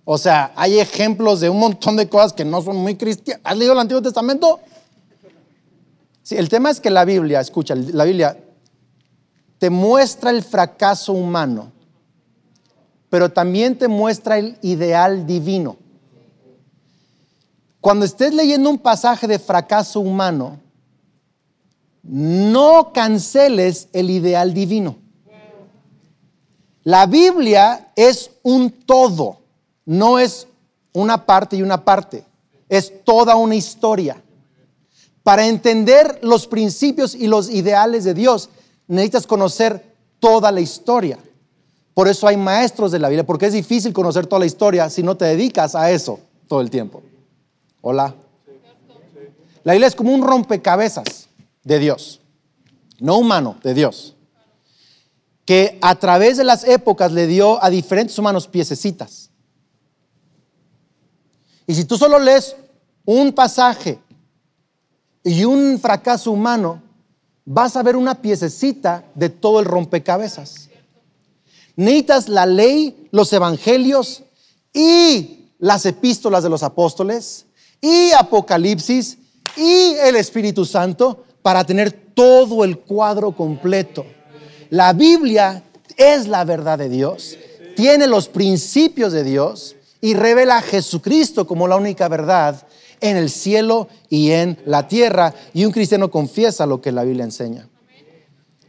O 0.04 0.18
sea, 0.18 0.50
hay 0.57 0.80
ejemplos 0.80 1.38
de 1.38 1.48
un 1.48 1.61
montón 1.61 1.94
de 1.94 2.09
cosas 2.09 2.33
que 2.33 2.44
no 2.44 2.61
son 2.61 2.74
muy 2.78 2.96
cristianas. 2.96 3.40
¿Has 3.44 3.57
leído 3.57 3.72
el 3.72 3.78
Antiguo 3.78 4.02
Testamento? 4.02 4.59
Sí, 6.24 6.35
el 6.35 6.48
tema 6.48 6.70
es 6.70 6.80
que 6.80 6.90
la 6.90 7.04
Biblia, 7.04 7.38
escucha, 7.38 7.76
la 7.76 8.02
Biblia 8.02 8.37
te 9.61 9.70
muestra 9.70 10.33
el 10.33 10.42
fracaso 10.42 11.12
humano, 11.12 11.70
pero 13.11 13.30
también 13.30 13.78
te 13.78 13.87
muestra 13.87 14.38
el 14.38 14.59
ideal 14.61 15.24
divino. 15.24 15.76
Cuando 17.85 18.07
estés 18.07 18.33
leyendo 18.33 18.70
un 18.70 18.79
pasaje 18.79 19.27
de 19.27 19.38
fracaso 19.38 20.01
humano, 20.01 20.59
no 22.03 22.94
canceles 22.94 23.88
el 23.92 24.09
ideal 24.09 24.55
divino. 24.55 24.97
La 26.83 27.05
Biblia 27.05 27.92
es 27.94 28.31
un 28.42 28.70
todo, 28.70 29.37
no 29.85 30.18
es 30.18 30.47
una 30.94 31.27
parte 31.27 31.57
y 31.57 31.62
una 31.62 31.85
parte, 31.85 32.25
es 32.70 33.05
toda 33.05 33.37
una 33.37 33.55
historia. 33.55 34.16
Para 35.23 35.47
entender 35.47 36.20
los 36.23 36.47
principios 36.47 37.14
y 37.14 37.27
los 37.27 37.51
ideales 37.51 38.05
de 38.05 38.14
Dios, 38.14 38.49
necesitas 38.88 39.27
conocer 39.27 39.94
toda 40.20 40.51
la 40.51 40.62
historia. 40.62 41.18
Por 41.92 42.09
eso 42.09 42.27
hay 42.27 42.38
maestros 42.38 42.92
de 42.92 42.99
la 42.99 43.11
Biblia, 43.11 43.27
porque 43.27 43.44
es 43.44 43.53
difícil 43.53 43.92
conocer 43.92 44.27
toda 44.27 44.40
la 44.40 44.47
historia 44.47 44.88
si 44.88 45.03
no 45.03 45.18
te 45.18 45.27
dedicas 45.27 45.75
a 45.75 45.90
eso 45.90 46.18
todo 46.49 46.62
el 46.62 46.70
tiempo. 46.70 47.03
Hola. 47.87 48.14
La 49.62 49.75
Biblia 49.75 49.88
es 49.88 49.94
como 49.94 50.14
un 50.14 50.23
rompecabezas 50.23 51.29
de 51.64 51.79
Dios, 51.79 52.23
no 52.99 53.18
humano, 53.18 53.59
de 53.62 53.75
Dios, 53.75 54.16
que 55.44 55.79
a 55.83 55.94
través 55.97 56.38
de 56.38 56.44
las 56.44 56.64
épocas 56.64 57.12
le 57.12 57.27
dio 57.27 57.62
a 57.62 57.68
diferentes 57.68 58.18
humanos 58.18 58.49
piececitas. 58.49 59.29
Y 61.66 61.75
si 61.75 61.85
tú 61.85 61.99
solo 61.99 62.18
lees 62.18 62.57
un 63.05 63.35
pasaje 63.35 63.99
y 65.23 65.44
un 65.44 65.79
fracaso 65.79 66.31
humano, 66.31 66.83
vas 67.44 67.77
a 67.77 67.83
ver 67.83 67.97
una 67.97 68.14
piececita 68.14 69.05
de 69.14 69.29
todo 69.29 69.61
el 69.61 69.66
rompecabezas. 69.66 70.70
Necesitas 71.77 72.31
la 72.31 72.47
ley, 72.47 73.09
los 73.11 73.31
evangelios 73.35 74.23
y 74.73 75.51
las 75.59 75.85
epístolas 75.85 76.42
de 76.42 76.49
los 76.49 76.62
apóstoles 76.62 77.44
y 77.85 78.12
Apocalipsis 78.12 79.18
y 79.59 79.94
el 80.03 80.16
Espíritu 80.16 80.64
Santo 80.64 81.25
para 81.42 81.64
tener 81.64 81.92
todo 81.92 82.64
el 82.64 82.79
cuadro 82.79 83.33
completo. 83.33 84.07
La 84.70 84.94
Biblia 84.94 85.62
es 85.99 86.27
la 86.27 86.44
verdad 86.44 86.79
de 86.79 86.88
Dios, 86.88 87.37
tiene 87.77 88.07
los 88.07 88.29
principios 88.29 89.12
de 89.12 89.23
Dios 89.23 89.77
y 90.01 90.14
revela 90.14 90.57
a 90.57 90.62
Jesucristo 90.62 91.47
como 91.47 91.68
la 91.68 91.77
única 91.77 92.09
verdad 92.09 92.66
en 93.03 93.18
el 93.18 93.29
cielo 93.29 93.88
y 94.09 94.31
en 94.31 94.59
la 94.64 94.88
tierra. 94.88 95.35
Y 95.53 95.66
un 95.66 95.73
cristiano 95.73 96.11
confiesa 96.11 96.64
lo 96.64 96.81
que 96.81 96.90
la 96.90 97.05
Biblia 97.05 97.25
enseña. 97.25 97.68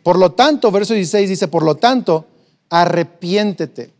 Por 0.03 0.19
lo 0.19 0.33
tanto, 0.33 0.71
verso 0.71 0.93
16 0.93 1.29
dice, 1.29 1.47
por 1.47 1.63
lo 1.63 1.75
tanto, 1.75 2.25
arrepiéntete. 2.69 3.94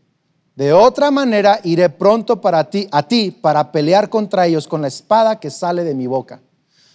De 0.56 0.72
otra 0.72 1.10
manera 1.10 1.60
iré 1.64 1.90
pronto 1.90 2.40
para 2.40 2.68
ti, 2.68 2.88
a 2.90 3.06
ti 3.06 3.30
para 3.30 3.70
pelear 3.70 4.08
contra 4.08 4.46
ellos 4.46 4.66
con 4.66 4.80
la 4.80 4.88
espada 4.88 5.38
que 5.38 5.50
sale 5.50 5.84
de 5.84 5.94
mi 5.94 6.06
boca. 6.06 6.40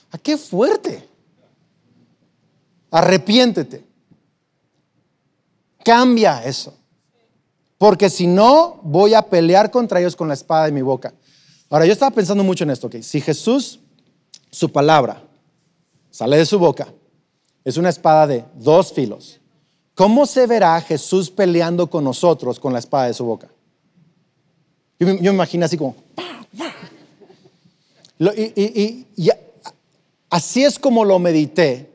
¿A 0.10 0.18
qué 0.18 0.36
fuerte? 0.36 1.08
Arrepiéntete. 2.90 3.86
Cambia 5.84 6.44
eso. 6.44 6.74
Porque 7.78 8.10
si 8.10 8.26
no, 8.26 8.80
voy 8.82 9.14
a 9.14 9.22
pelear 9.22 9.70
contra 9.70 10.00
ellos 10.00 10.16
con 10.16 10.28
la 10.28 10.34
espada 10.34 10.66
de 10.66 10.72
mi 10.72 10.82
boca. 10.82 11.14
Ahora, 11.70 11.86
yo 11.86 11.94
estaba 11.94 12.14
pensando 12.14 12.44
mucho 12.44 12.64
en 12.64 12.72
esto, 12.72 12.90
que 12.90 13.02
si 13.02 13.22
Jesús, 13.22 13.80
su 14.52 14.72
palabra, 14.72 15.24
sale 16.10 16.38
de 16.38 16.46
su 16.46 16.60
boca, 16.60 16.88
es 17.64 17.78
una 17.78 17.90
espada 17.90 18.28
de 18.28 18.46
dos 18.56 18.92
filos, 18.92 19.41
¿cómo 20.02 20.26
se 20.26 20.48
verá 20.48 20.82
Jesús 20.82 21.30
peleando 21.30 21.88
con 21.88 22.04
nosotros 22.04 22.60
con 22.60 22.74
la 22.74 22.80
espada 22.80 23.06
de 23.06 23.14
su 23.14 23.24
boca? 23.24 23.52
Yo, 24.98 25.06
me 25.06 25.30
imagino 25.30 25.64
así 25.64 25.78
como... 25.78 25.96
y 28.18 29.30
así 30.28 30.64
es 30.64 30.80
como 30.80 31.06
lo 31.06 31.20
medité 31.20 31.92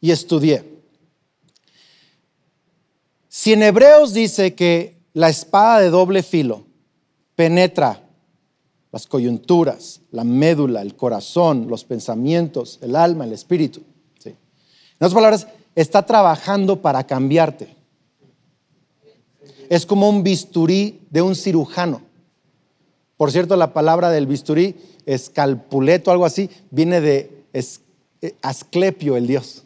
y 0.00 0.10
estudié. 0.10 0.64
Si 3.28 3.52
en 3.52 3.64
Hebreos 3.64 4.14
dice 4.14 4.54
que 4.54 4.96
la 5.12 5.28
espada 5.28 5.80
de 5.80 5.90
doble 5.90 6.22
filo 6.22 6.64
penetra 7.34 8.02
las 8.92 9.06
coyunturas, 9.06 10.00
la 10.10 10.24
médula, 10.24 10.80
el 10.80 10.96
corazón, 10.96 11.68
los 11.68 11.84
pensamientos, 11.84 12.78
el 12.80 12.96
alma, 12.96 13.24
el 13.24 13.34
espíritu. 13.34 13.82
En 14.24 15.06
otras 15.06 15.14
palabras, 15.14 15.46
está 15.74 16.04
trabajando 16.04 16.80
para 16.80 17.04
cambiarte. 17.04 17.74
Es 19.68 19.86
como 19.86 20.08
un 20.08 20.22
bisturí 20.22 21.00
de 21.10 21.22
un 21.22 21.34
cirujano. 21.34 22.02
Por 23.16 23.30
cierto, 23.30 23.56
la 23.56 23.72
palabra 23.72 24.10
del 24.10 24.26
bisturí, 24.26 24.76
escalpuleto, 25.06 26.10
algo 26.10 26.24
así, 26.24 26.50
viene 26.70 27.00
de 27.00 27.44
eh, 27.52 28.34
Asclepio, 28.42 29.16
el 29.16 29.26
Dios. 29.26 29.64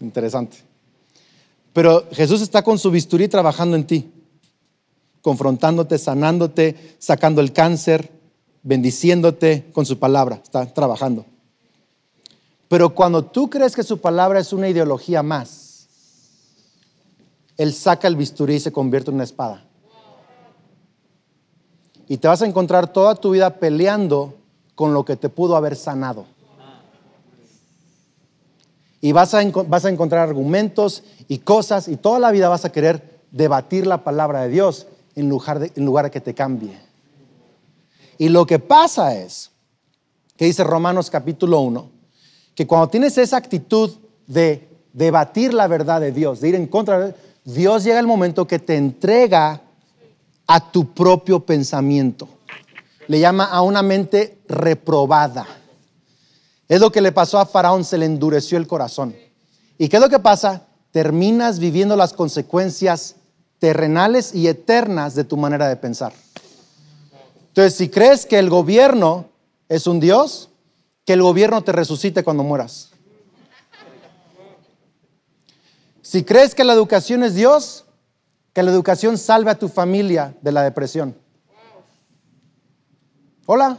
Interesante. 0.00 0.58
Pero 1.72 2.06
Jesús 2.12 2.42
está 2.42 2.62
con 2.62 2.78
su 2.78 2.90
bisturí 2.90 3.28
trabajando 3.28 3.76
en 3.76 3.86
ti, 3.86 4.10
confrontándote, 5.20 5.98
sanándote, 5.98 6.96
sacando 6.98 7.40
el 7.40 7.52
cáncer, 7.52 8.10
bendiciéndote 8.62 9.66
con 9.72 9.86
su 9.86 9.98
palabra, 9.98 10.40
está 10.42 10.66
trabajando. 10.72 11.24
Pero 12.72 12.94
cuando 12.94 13.22
tú 13.22 13.50
crees 13.50 13.76
que 13.76 13.82
su 13.82 14.00
palabra 14.00 14.40
es 14.40 14.50
una 14.50 14.66
ideología 14.66 15.22
más, 15.22 15.88
Él 17.58 17.74
saca 17.74 18.08
el 18.08 18.16
bisturí 18.16 18.54
y 18.54 18.60
se 18.60 18.72
convierte 18.72 19.10
en 19.10 19.16
una 19.16 19.24
espada. 19.24 19.66
Y 22.08 22.16
te 22.16 22.28
vas 22.28 22.40
a 22.40 22.46
encontrar 22.46 22.90
toda 22.90 23.14
tu 23.14 23.32
vida 23.32 23.58
peleando 23.58 24.38
con 24.74 24.94
lo 24.94 25.04
que 25.04 25.16
te 25.16 25.28
pudo 25.28 25.54
haber 25.54 25.76
sanado. 25.76 26.24
Y 29.02 29.12
vas 29.12 29.34
a, 29.34 29.42
encontrar 29.42 30.26
argumentos 30.26 31.02
y 31.28 31.40
cosas 31.40 31.88
y 31.88 31.98
toda 31.98 32.18
la 32.18 32.30
vida 32.30 32.48
vas 32.48 32.64
a 32.64 32.72
querer 32.72 33.20
debatir 33.32 33.86
la 33.86 34.02
palabra 34.02 34.44
de 34.44 34.48
Dios 34.48 34.86
en 35.14 35.28
lugar 35.28 35.58
de, 35.58 35.72
en 35.76 35.84
lugar 35.84 36.06
de 36.06 36.10
que 36.10 36.22
te 36.22 36.32
cambie. 36.32 36.80
Y 38.16 38.30
lo 38.30 38.46
que 38.46 38.58
pasa 38.58 39.14
es, 39.14 39.50
que 40.38 40.46
dice 40.46 40.64
Romanos 40.64 41.10
capítulo 41.10 41.60
1, 41.60 42.01
que 42.54 42.66
cuando 42.66 42.88
tienes 42.88 43.16
esa 43.18 43.36
actitud 43.36 43.90
de 44.26 44.68
debatir 44.92 45.54
la 45.54 45.66
verdad 45.66 46.00
de 46.00 46.12
Dios, 46.12 46.40
de 46.40 46.50
ir 46.50 46.54
en 46.54 46.66
contra 46.66 46.98
de 46.98 47.14
Dios, 47.44 47.84
llega 47.84 47.98
el 47.98 48.06
momento 48.06 48.46
que 48.46 48.58
te 48.58 48.76
entrega 48.76 49.62
a 50.46 50.70
tu 50.70 50.92
propio 50.92 51.40
pensamiento. 51.40 52.28
Le 53.08 53.20
llama 53.20 53.44
a 53.44 53.62
una 53.62 53.82
mente 53.82 54.38
reprobada. 54.48 55.46
Es 56.68 56.80
lo 56.80 56.92
que 56.92 57.00
le 57.00 57.12
pasó 57.12 57.38
a 57.38 57.46
Faraón, 57.46 57.84
se 57.84 57.98
le 57.98 58.06
endureció 58.06 58.58
el 58.58 58.66
corazón. 58.66 59.14
¿Y 59.78 59.88
qué 59.88 59.96
es 59.96 60.02
lo 60.02 60.08
que 60.08 60.18
pasa? 60.18 60.66
Terminas 60.90 61.58
viviendo 61.58 61.96
las 61.96 62.12
consecuencias 62.12 63.16
terrenales 63.58 64.34
y 64.34 64.48
eternas 64.48 65.14
de 65.14 65.24
tu 65.24 65.36
manera 65.36 65.68
de 65.68 65.76
pensar. 65.76 66.12
Entonces, 67.48 67.74
si 67.74 67.88
crees 67.88 68.26
que 68.26 68.38
el 68.38 68.48
gobierno 68.48 69.26
es 69.68 69.86
un 69.86 70.00
Dios, 70.00 70.48
que 71.04 71.14
el 71.14 71.22
gobierno 71.22 71.62
te 71.62 71.72
resucite 71.72 72.22
cuando 72.22 72.44
mueras. 72.44 72.90
Si 76.00 76.24
crees 76.24 76.54
que 76.54 76.64
la 76.64 76.72
educación 76.72 77.22
es 77.22 77.34
Dios, 77.34 77.84
que 78.52 78.62
la 78.62 78.70
educación 78.70 79.16
salve 79.16 79.50
a 79.50 79.58
tu 79.58 79.68
familia 79.68 80.36
de 80.42 80.52
la 80.52 80.62
depresión. 80.62 81.16
Hola. 83.46 83.78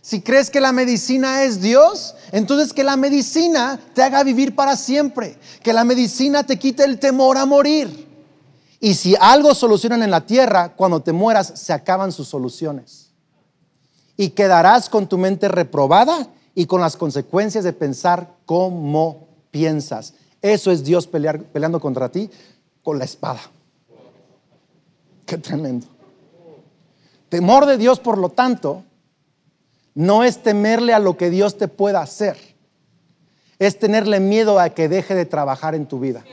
Si 0.00 0.22
crees 0.22 0.50
que 0.50 0.60
la 0.60 0.70
medicina 0.70 1.42
es 1.42 1.60
Dios, 1.60 2.14
entonces 2.30 2.72
que 2.72 2.84
la 2.84 2.96
medicina 2.96 3.80
te 3.92 4.04
haga 4.04 4.22
vivir 4.22 4.54
para 4.54 4.76
siempre, 4.76 5.36
que 5.64 5.72
la 5.72 5.82
medicina 5.82 6.44
te 6.44 6.60
quite 6.60 6.84
el 6.84 7.00
temor 7.00 7.36
a 7.36 7.44
morir. 7.44 8.06
Y 8.78 8.94
si 8.94 9.16
algo 9.18 9.52
solucionan 9.52 10.04
en 10.04 10.12
la 10.12 10.20
tierra, 10.20 10.74
cuando 10.76 11.00
te 11.00 11.10
mueras 11.10 11.54
se 11.56 11.72
acaban 11.72 12.12
sus 12.12 12.28
soluciones. 12.28 13.05
Y 14.16 14.30
quedarás 14.30 14.88
con 14.88 15.08
tu 15.08 15.18
mente 15.18 15.48
reprobada 15.48 16.28
y 16.54 16.66
con 16.66 16.80
las 16.80 16.96
consecuencias 16.96 17.64
de 17.64 17.72
pensar 17.72 18.34
como 18.46 19.28
piensas. 19.50 20.14
Eso 20.40 20.70
es 20.70 20.84
Dios 20.84 21.06
peleando 21.06 21.80
contra 21.80 22.10
ti 22.10 22.30
con 22.82 22.98
la 22.98 23.04
espada. 23.04 23.40
Qué 25.24 25.38
tremendo. 25.38 25.86
Temor 27.28 27.66
de 27.66 27.76
Dios, 27.76 27.98
por 27.98 28.16
lo 28.16 28.28
tanto, 28.28 28.84
no 29.94 30.24
es 30.24 30.42
temerle 30.42 30.94
a 30.94 30.98
lo 30.98 31.16
que 31.16 31.30
Dios 31.30 31.58
te 31.58 31.68
pueda 31.68 32.00
hacer. 32.00 32.36
Es 33.58 33.78
tenerle 33.78 34.20
miedo 34.20 34.60
a 34.60 34.70
que 34.70 34.88
deje 34.88 35.14
de 35.14 35.26
trabajar 35.26 35.74
en 35.74 35.86
tu 35.86 35.98
vida 35.98 36.24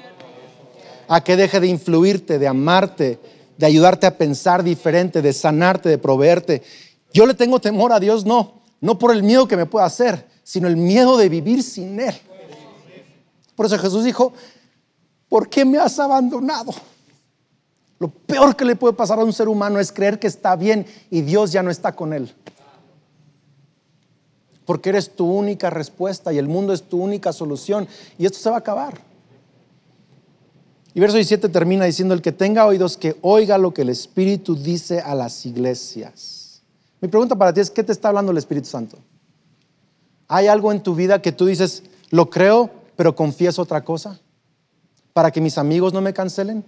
a 1.07 1.23
que 1.23 1.35
deje 1.35 1.59
de 1.59 1.67
influirte, 1.67 2.39
de 2.39 2.47
amarte, 2.47 3.19
de 3.57 3.65
ayudarte 3.65 4.07
a 4.07 4.17
pensar 4.17 4.63
diferente, 4.63 5.21
de 5.21 5.33
sanarte, 5.33 5.89
de 5.89 5.97
proveerte. 5.97 6.63
Yo 7.13 7.25
le 7.25 7.35
tengo 7.35 7.59
temor 7.59 7.93
a 7.93 7.99
Dios, 7.99 8.25
no, 8.25 8.61
no 8.81 8.97
por 8.97 9.13
el 9.13 9.23
miedo 9.23 9.47
que 9.47 9.55
me 9.55 9.67
pueda 9.67 9.85
hacer, 9.85 10.27
sino 10.43 10.67
el 10.67 10.75
miedo 10.75 11.15
de 11.17 11.29
vivir 11.29 11.63
sin 11.63 11.99
Él. 11.99 12.15
Por 13.55 13.67
eso 13.67 13.77
Jesús 13.77 14.03
dijo, 14.03 14.33
¿por 15.29 15.47
qué 15.47 15.63
me 15.63 15.77
has 15.77 15.99
abandonado? 15.99 16.73
Lo 17.99 18.09
peor 18.09 18.55
que 18.55 18.65
le 18.65 18.75
puede 18.75 18.93
pasar 18.93 19.19
a 19.19 19.23
un 19.23 19.31
ser 19.31 19.47
humano 19.47 19.79
es 19.79 19.91
creer 19.91 20.19
que 20.19 20.27
está 20.27 20.55
bien 20.55 20.85
y 21.09 21.21
Dios 21.21 21.51
ya 21.51 21.63
no 21.63 21.71
está 21.71 21.95
con 21.95 22.11
él. 22.11 22.33
Porque 24.65 24.89
eres 24.89 25.15
tu 25.15 25.25
única 25.25 25.69
respuesta 25.69 26.33
y 26.33 26.37
el 26.37 26.47
mundo 26.47 26.73
es 26.73 26.83
tu 26.83 27.01
única 27.01 27.31
solución 27.31 27.87
y 28.17 28.25
esto 28.25 28.39
se 28.39 28.49
va 28.49 28.57
a 28.57 28.59
acabar. 28.59 28.99
Y 30.93 30.99
verso 30.99 31.15
17 31.15 31.47
termina 31.49 31.85
diciendo, 31.85 32.13
el 32.13 32.21
que 32.21 32.31
tenga 32.33 32.65
oídos, 32.65 32.97
que 32.97 33.15
oiga 33.21 33.57
lo 33.57 33.73
que 33.73 33.83
el 33.83 33.89
Espíritu 33.89 34.55
dice 34.55 34.99
a 34.99 35.15
las 35.15 35.45
iglesias. 35.45 36.42
Mi 37.03 37.09
pregunta 37.09 37.35
para 37.35 37.53
ti 37.53 37.59
es, 37.59 37.69
¿qué 37.69 37.83
te 37.83 37.91
está 37.91 38.07
hablando 38.07 38.31
el 38.31 38.37
Espíritu 38.37 38.69
Santo? 38.69 38.97
¿Hay 40.29 40.47
algo 40.47 40.71
en 40.71 40.81
tu 40.81 40.95
vida 40.95 41.21
que 41.21 41.33
tú 41.33 41.45
dices, 41.45 41.83
lo 42.11 42.29
creo, 42.29 42.69
pero 42.95 43.13
confieso 43.13 43.61
otra 43.61 43.83
cosa? 43.83 44.21
¿Para 45.11 45.29
que 45.29 45.41
mis 45.41 45.57
amigos 45.57 45.91
no 45.91 45.99
me 45.99 46.13
cancelen? 46.13 46.63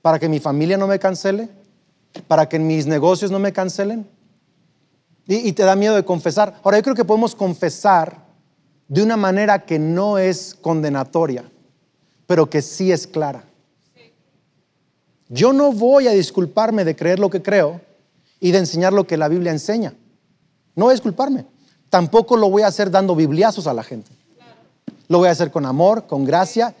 ¿Para 0.00 0.18
que 0.18 0.30
mi 0.30 0.40
familia 0.40 0.78
no 0.78 0.86
me 0.86 0.98
cancele? 0.98 1.50
¿Para 2.26 2.48
que 2.48 2.58
mis 2.58 2.86
negocios 2.86 3.30
no 3.30 3.38
me 3.38 3.52
cancelen? 3.52 4.08
Y, 5.26 5.46
y 5.46 5.52
te 5.52 5.62
da 5.62 5.76
miedo 5.76 5.94
de 5.94 6.06
confesar. 6.06 6.58
Ahora, 6.64 6.78
yo 6.78 6.82
creo 6.82 6.96
que 6.96 7.04
podemos 7.04 7.34
confesar 7.34 8.24
de 8.88 9.02
una 9.02 9.18
manera 9.18 9.66
que 9.66 9.78
no 9.78 10.16
es 10.16 10.56
condenatoria 10.60 11.44
pero 12.26 12.48
que 12.48 12.62
sí 12.62 12.90
es 12.90 13.06
clara. 13.06 13.44
Yo 15.28 15.52
no 15.52 15.70
voy 15.70 16.08
a 16.08 16.12
disculparme 16.12 16.84
de 16.84 16.96
creer 16.96 17.18
lo 17.18 17.30
que 17.30 17.42
creo 17.42 17.80
y 18.44 18.52
de 18.52 18.58
enseñar 18.58 18.92
lo 18.92 19.06
que 19.06 19.16
la 19.16 19.28
Biblia 19.28 19.52
enseña. 19.52 19.94
No 20.76 20.84
voy 20.84 20.90
a 20.90 20.96
disculparme. 20.96 21.46
Tampoco 21.88 22.36
lo 22.36 22.50
voy 22.50 22.60
a 22.60 22.66
hacer 22.66 22.90
dando 22.90 23.16
bibliazos 23.16 23.66
a 23.66 23.72
la 23.72 23.82
gente. 23.82 24.10
Lo 25.08 25.16
voy 25.16 25.28
a 25.28 25.30
hacer 25.30 25.50
con 25.50 25.64
amor, 25.64 26.06
con 26.06 26.26
gracia 26.26 26.74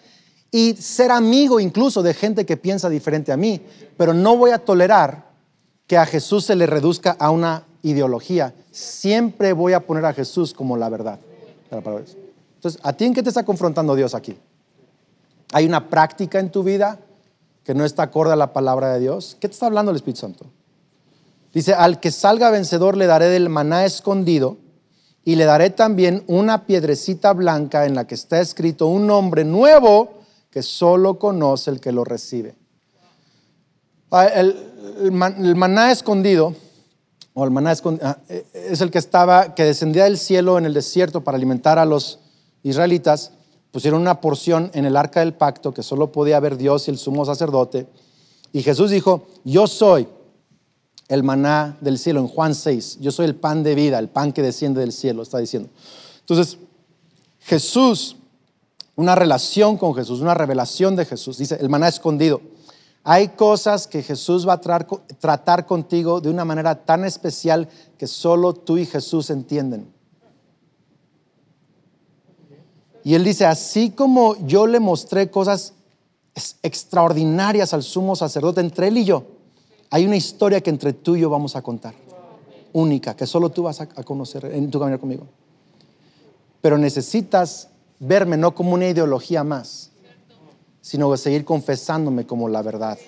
y 0.50 0.74
ser 0.74 1.10
amigo 1.10 1.60
incluso 1.60 2.02
de 2.02 2.12
gente 2.12 2.44
que 2.44 2.58
piensa 2.58 2.90
diferente 2.90 3.32
a 3.32 3.38
mí. 3.38 3.62
Pero 3.96 4.12
no 4.12 4.36
voy 4.36 4.50
a 4.50 4.58
tolerar 4.58 5.24
que 5.86 5.96
a 5.96 6.04
Jesús 6.04 6.44
se 6.44 6.54
le 6.54 6.66
reduzca 6.66 7.16
a 7.18 7.30
una 7.30 7.64
ideología. 7.80 8.52
Siempre 8.70 9.54
voy 9.54 9.72
a 9.72 9.86
poner 9.86 10.04
a 10.04 10.12
Jesús 10.12 10.52
como 10.52 10.76
la 10.76 10.90
verdad. 10.90 11.18
Entonces, 12.56 12.78
¿a 12.82 12.92
ti 12.92 13.06
en 13.06 13.14
qué 13.14 13.22
te 13.22 13.30
está 13.30 13.42
confrontando 13.42 13.96
Dios 13.96 14.14
aquí? 14.14 14.36
¿Hay 15.54 15.64
una 15.64 15.88
práctica 15.88 16.40
en 16.40 16.50
tu 16.50 16.62
vida 16.62 16.98
que 17.64 17.72
no 17.72 17.86
está 17.86 18.02
acorde 18.02 18.34
a 18.34 18.36
la 18.36 18.52
palabra 18.52 18.92
de 18.92 19.00
Dios? 19.00 19.38
¿Qué 19.40 19.48
te 19.48 19.54
está 19.54 19.64
hablando 19.64 19.92
el 19.92 19.96
Espíritu 19.96 20.20
Santo? 20.20 20.44
Dice, 21.54 21.72
al 21.72 22.00
que 22.00 22.10
salga 22.10 22.50
vencedor 22.50 22.96
le 22.96 23.06
daré 23.06 23.26
del 23.26 23.48
maná 23.48 23.84
escondido 23.84 24.58
y 25.24 25.36
le 25.36 25.44
daré 25.44 25.70
también 25.70 26.24
una 26.26 26.66
piedrecita 26.66 27.32
blanca 27.32 27.86
en 27.86 27.94
la 27.94 28.08
que 28.08 28.16
está 28.16 28.40
escrito 28.40 28.88
un 28.88 29.06
nombre 29.06 29.44
nuevo 29.44 30.18
que 30.50 30.62
solo 30.62 31.18
conoce 31.18 31.70
el 31.70 31.80
que 31.80 31.92
lo 31.92 32.04
recibe. 32.04 32.56
Ah, 34.10 34.26
el, 34.26 35.12
maná 35.12 35.92
escondido, 35.92 36.54
o 37.32 37.44
el 37.44 37.50
maná 37.52 37.72
escondido, 37.72 38.08
ah, 38.08 38.18
eh, 38.28 38.46
es 38.52 38.80
el 38.80 38.90
que 38.90 38.98
estaba, 38.98 39.54
que 39.54 39.64
descendía 39.64 40.04
del 40.04 40.18
cielo 40.18 40.58
en 40.58 40.66
el 40.66 40.74
desierto 40.74 41.22
para 41.22 41.36
alimentar 41.36 41.78
a 41.78 41.84
los 41.84 42.18
israelitas. 42.64 43.30
Pusieron 43.70 44.00
una 44.00 44.20
porción 44.20 44.70
en 44.74 44.86
el 44.86 44.96
arca 44.96 45.20
del 45.20 45.34
pacto 45.34 45.72
que 45.72 45.84
solo 45.84 46.10
podía 46.10 46.38
ver 46.40 46.56
Dios 46.56 46.88
y 46.88 46.90
el 46.90 46.98
sumo 46.98 47.24
sacerdote. 47.24 47.86
Y 48.52 48.62
Jesús 48.62 48.90
dijo, 48.90 49.26
yo 49.44 49.66
soy 49.66 50.06
el 51.08 51.22
maná 51.22 51.76
del 51.80 51.98
cielo 51.98 52.20
en 52.20 52.28
Juan 52.28 52.54
6. 52.54 52.98
Yo 53.00 53.12
soy 53.12 53.26
el 53.26 53.34
pan 53.34 53.62
de 53.62 53.74
vida, 53.74 53.98
el 53.98 54.08
pan 54.08 54.32
que 54.32 54.42
desciende 54.42 54.80
del 54.80 54.92
cielo, 54.92 55.22
está 55.22 55.38
diciendo. 55.38 55.68
Entonces, 56.20 56.58
Jesús, 57.40 58.16
una 58.96 59.14
relación 59.14 59.76
con 59.76 59.94
Jesús, 59.94 60.20
una 60.20 60.34
revelación 60.34 60.96
de 60.96 61.04
Jesús, 61.04 61.38
dice, 61.38 61.58
el 61.60 61.68
maná 61.68 61.88
escondido. 61.88 62.40
Hay 63.02 63.28
cosas 63.28 63.86
que 63.86 64.02
Jesús 64.02 64.48
va 64.48 64.54
a 64.54 64.60
tratar 64.60 65.66
contigo 65.66 66.22
de 66.22 66.30
una 66.30 66.46
manera 66.46 66.86
tan 66.86 67.04
especial 67.04 67.68
que 67.98 68.06
solo 68.06 68.54
tú 68.54 68.78
y 68.78 68.86
Jesús 68.86 69.28
entienden. 69.28 69.92
Y 73.02 73.14
él 73.14 73.22
dice, 73.22 73.44
así 73.44 73.90
como 73.90 74.36
yo 74.46 74.66
le 74.66 74.80
mostré 74.80 75.30
cosas 75.30 75.74
extraordinarias 76.62 77.74
al 77.74 77.82
sumo 77.82 78.16
sacerdote 78.16 78.62
entre 78.62 78.88
él 78.88 78.96
y 78.96 79.04
yo, 79.04 79.33
hay 79.90 80.06
una 80.06 80.16
historia 80.16 80.60
que 80.60 80.70
entre 80.70 80.92
tú 80.92 81.16
y 81.16 81.20
yo 81.20 81.30
vamos 81.30 81.56
a 81.56 81.62
contar, 81.62 81.94
única, 82.72 83.14
que 83.14 83.26
solo 83.26 83.50
tú 83.50 83.62
vas 83.62 83.80
a, 83.80 83.86
conocer 83.86 84.44
en 84.46 84.70
tu 84.70 84.78
camino 84.78 84.98
conmigo. 84.98 85.26
Pero 86.60 86.78
necesitas 86.78 87.68
verme 87.98 88.36
no 88.36 88.54
como 88.54 88.74
una 88.74 88.88
ideología 88.88 89.44
más, 89.44 89.90
sino 90.80 91.16
seguir 91.16 91.44
confesándome 91.44 92.26
como 92.26 92.48
la 92.48 92.62
verdad 92.62 92.98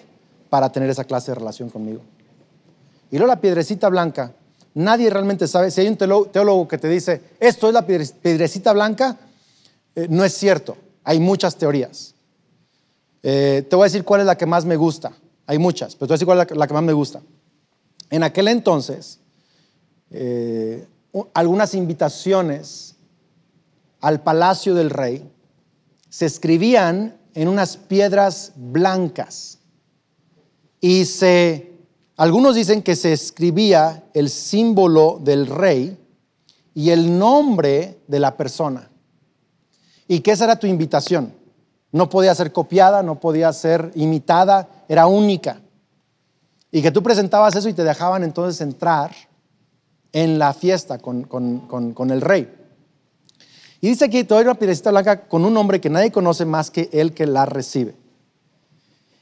para 0.49 0.70
tener 0.70 0.89
esa 0.89 1.05
clase 1.05 1.33
de 1.33 1.37
relación 1.37 1.70
conmigo. 1.70 2.01
Y 3.11 3.18
luego 3.18 3.33
la 3.33 3.41
piedrecita 3.41 3.89
blanca, 3.89 4.33
nadie 4.74 5.11
realmente 5.11 5.47
sabe, 5.47 5.70
si 5.70 5.81
hay 5.81 5.89
un 5.89 5.97
teólogo 5.97 6.68
que 6.68 6.79
te 6.79 6.89
dice, 6.89 7.20
esto 7.41 7.68
es 7.68 7.74
la 7.74 7.87
piedrecita 7.87 8.72
blanca, 8.72 9.16
eh, 9.95 10.07
no 10.09 10.24
es 10.24 10.35
cierto, 10.35 10.77
hay 11.05 11.20
muchas 11.20 11.57
teorías. 11.57 12.14
Eh, 13.22 13.66
te 13.68 13.77
voy 13.77 13.85
a 13.85 13.91
decir 13.91 14.05
cuál 14.05 14.20
es 14.20 14.27
la 14.27 14.37
que 14.37 14.47
más 14.47 14.64
me 14.64 14.77
gusta. 14.77 15.12
Hay 15.47 15.59
muchas, 15.59 15.94
pero 15.94 16.14
es 16.14 16.20
igual 16.22 16.38
la, 16.38 16.66
que 16.66 16.74
más 16.74 16.82
me 16.82 16.92
gusta. 16.92 17.22
En 18.11 18.22
aquel 18.22 18.49
entonces, 18.49 19.20
eh, 20.11 20.86
algunas 21.34 21.74
invitaciones 21.74 22.97
al 24.01 24.22
palacio 24.22 24.74
del 24.74 24.90
rey 24.90 25.28
se 26.09 26.26
escribían 26.26 27.16
en 27.34 27.49
unas 27.49 27.76
piedras 27.76 28.53
blancas 28.57 29.59
y 30.80 31.05
se, 31.05 31.72
algunos 32.16 32.55
dicen 32.55 32.82
que 32.82 32.97
se 32.97 33.12
escribía 33.12 34.05
el 34.14 34.30
símbolo 34.30 35.20
del 35.22 35.47
rey 35.47 35.99
y 36.74 36.90
el 36.90 37.18
nombre 37.18 38.01
de 38.07 38.20
la 38.20 38.36
persona. 38.36 38.90
¿Y 40.09 40.20
qué 40.20 40.32
era 40.32 40.59
tu 40.59 40.66
invitación? 40.66 41.32
No 41.92 42.09
podía 42.09 42.34
ser 42.34 42.53
copiada, 42.53 43.03
no 43.03 43.18
podía 43.18 43.53
ser 43.53 43.90
imitada, 43.94 44.68
era 44.89 45.07
única. 45.07 45.61
Y 46.70 46.82
que 46.82 46.91
tú 46.91 47.03
presentabas 47.03 47.55
eso 47.57 47.68
y 47.68 47.72
te 47.72 47.84
dejaban 47.84 48.22
entonces 48.24 48.61
entrar 48.61 49.12
en 50.12 50.39
la 50.39 50.53
fiesta 50.53 50.99
con, 50.99 52.11
el 52.11 52.20
rey. 52.20 52.53
Y 53.80 53.89
dice 53.89 54.07
aquí, 54.07 54.24
te 54.24 54.34
doy 54.34 54.45
una 54.45 54.55
piedrecita 54.55 54.91
blanca 54.91 55.26
con 55.28 55.45
un 55.45 55.57
hombre 55.57 55.80
que 55.80 55.91
nadie 55.91 56.11
conoce 56.11 56.45
más 56.45 56.70
que 56.70 56.89
él 56.93 57.12
que 57.12 57.26
la 57.26 57.47
recibe. 57.47 57.95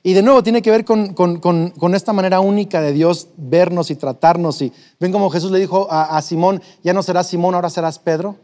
Y 0.03 0.13
de 0.13 0.23
nuevo 0.23 0.43
tiene 0.43 0.63
que 0.63 0.71
ver 0.71 0.85
con, 0.85 1.95
esta 1.95 2.13
manera 2.13 2.41
única 2.41 2.81
de 2.81 2.93
Dios 2.93 3.29
vernos 3.37 3.91
y 3.91 3.97
tratarnos. 3.97 4.61
Y 4.61 4.73
ven 5.01 5.13
como 5.13 5.31
Jesús 5.31 5.51
le 5.51 5.59
dijo 5.59 5.89
a, 5.91 6.21
Simón, 6.23 6.63
ya 6.83 6.93
no 6.93 7.03
serás 7.03 7.29
Simón, 7.29 7.55
ahora 7.55 7.71
serás 7.71 7.99
Pedro. 7.99 8.37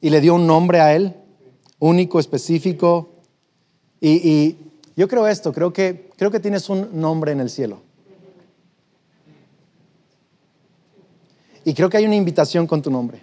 Y 0.00 0.10
le 0.10 0.20
dio 0.20 0.34
un 0.34 0.46
nombre 0.46 0.80
a 0.80 0.94
él, 0.94 1.16
único, 1.78 2.20
específico. 2.20 3.10
y 4.00 4.69
yo 4.96 5.08
creo 5.08 5.26
esto, 5.26 5.52
creo 5.52 5.72
que, 5.72 6.10
creo 6.16 6.30
que 6.30 6.40
tienes 6.40 6.68
un 6.68 7.00
nombre 7.00 7.32
en 7.32 7.40
el 7.40 7.50
cielo. 7.50 7.80
Y 11.64 11.74
creo 11.74 11.88
que 11.88 11.98
hay 11.98 12.06
una 12.06 12.16
invitación 12.16 12.66
con 12.66 12.82
tu 12.82 12.90
nombre. 12.90 13.22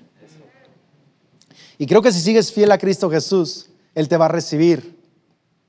Y 1.77 1.85
creo 1.85 2.01
que 2.01 2.11
si 2.11 2.21
sigues 2.21 2.51
fiel 2.51 2.71
a 2.71 2.77
Cristo 2.77 3.09
Jesús, 3.09 3.69
Él 3.93 4.07
te 4.07 4.17
va 4.17 4.25
a 4.25 4.29
recibir 4.29 4.97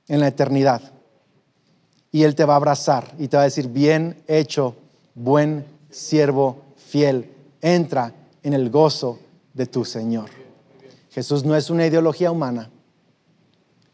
en 0.07 0.19
la 0.19 0.27
eternidad. 0.27 0.81
Y 2.11 2.23
Él 2.23 2.35
te 2.35 2.45
va 2.45 2.53
a 2.53 2.57
abrazar 2.57 3.13
y 3.19 3.27
te 3.27 3.37
va 3.37 3.43
a 3.43 3.45
decir, 3.45 3.67
bien 3.67 4.23
hecho, 4.27 4.75
buen 5.13 5.65
siervo 5.89 6.63
fiel, 6.75 7.29
entra 7.61 8.13
en 8.41 8.53
el 8.53 8.69
gozo 8.69 9.19
de 9.53 9.65
tu 9.65 9.85
Señor. 9.85 10.29
Jesús 11.11 11.43
no 11.43 11.55
es 11.55 11.69
una 11.69 11.85
ideología 11.85 12.31
humana. 12.31 12.69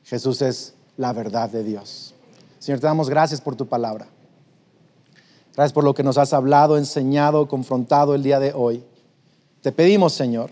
Jesús 0.04 0.42
es 0.42 0.75
la 0.98 1.14
verdad 1.14 1.50
de 1.50 1.64
Dios. 1.64 2.14
Señor, 2.60 2.80
te 2.80 2.88
damos 2.88 3.10
gracias 3.10 3.42
por 3.42 3.56
tu 3.56 3.68
palabra. 3.68 4.08
Gracias 5.56 5.74
por 5.74 5.84
lo 5.84 5.94
que 5.94 6.04
nos 6.04 6.18
has 6.18 6.34
hablado, 6.34 6.78
enseñado, 6.78 7.48
confrontado 7.48 8.16
el 8.16 8.24
día 8.24 8.40
de 8.40 8.54
hoy. 8.54 8.84
Te 9.62 9.72
pedimos, 9.72 10.14
Señor, 10.14 10.52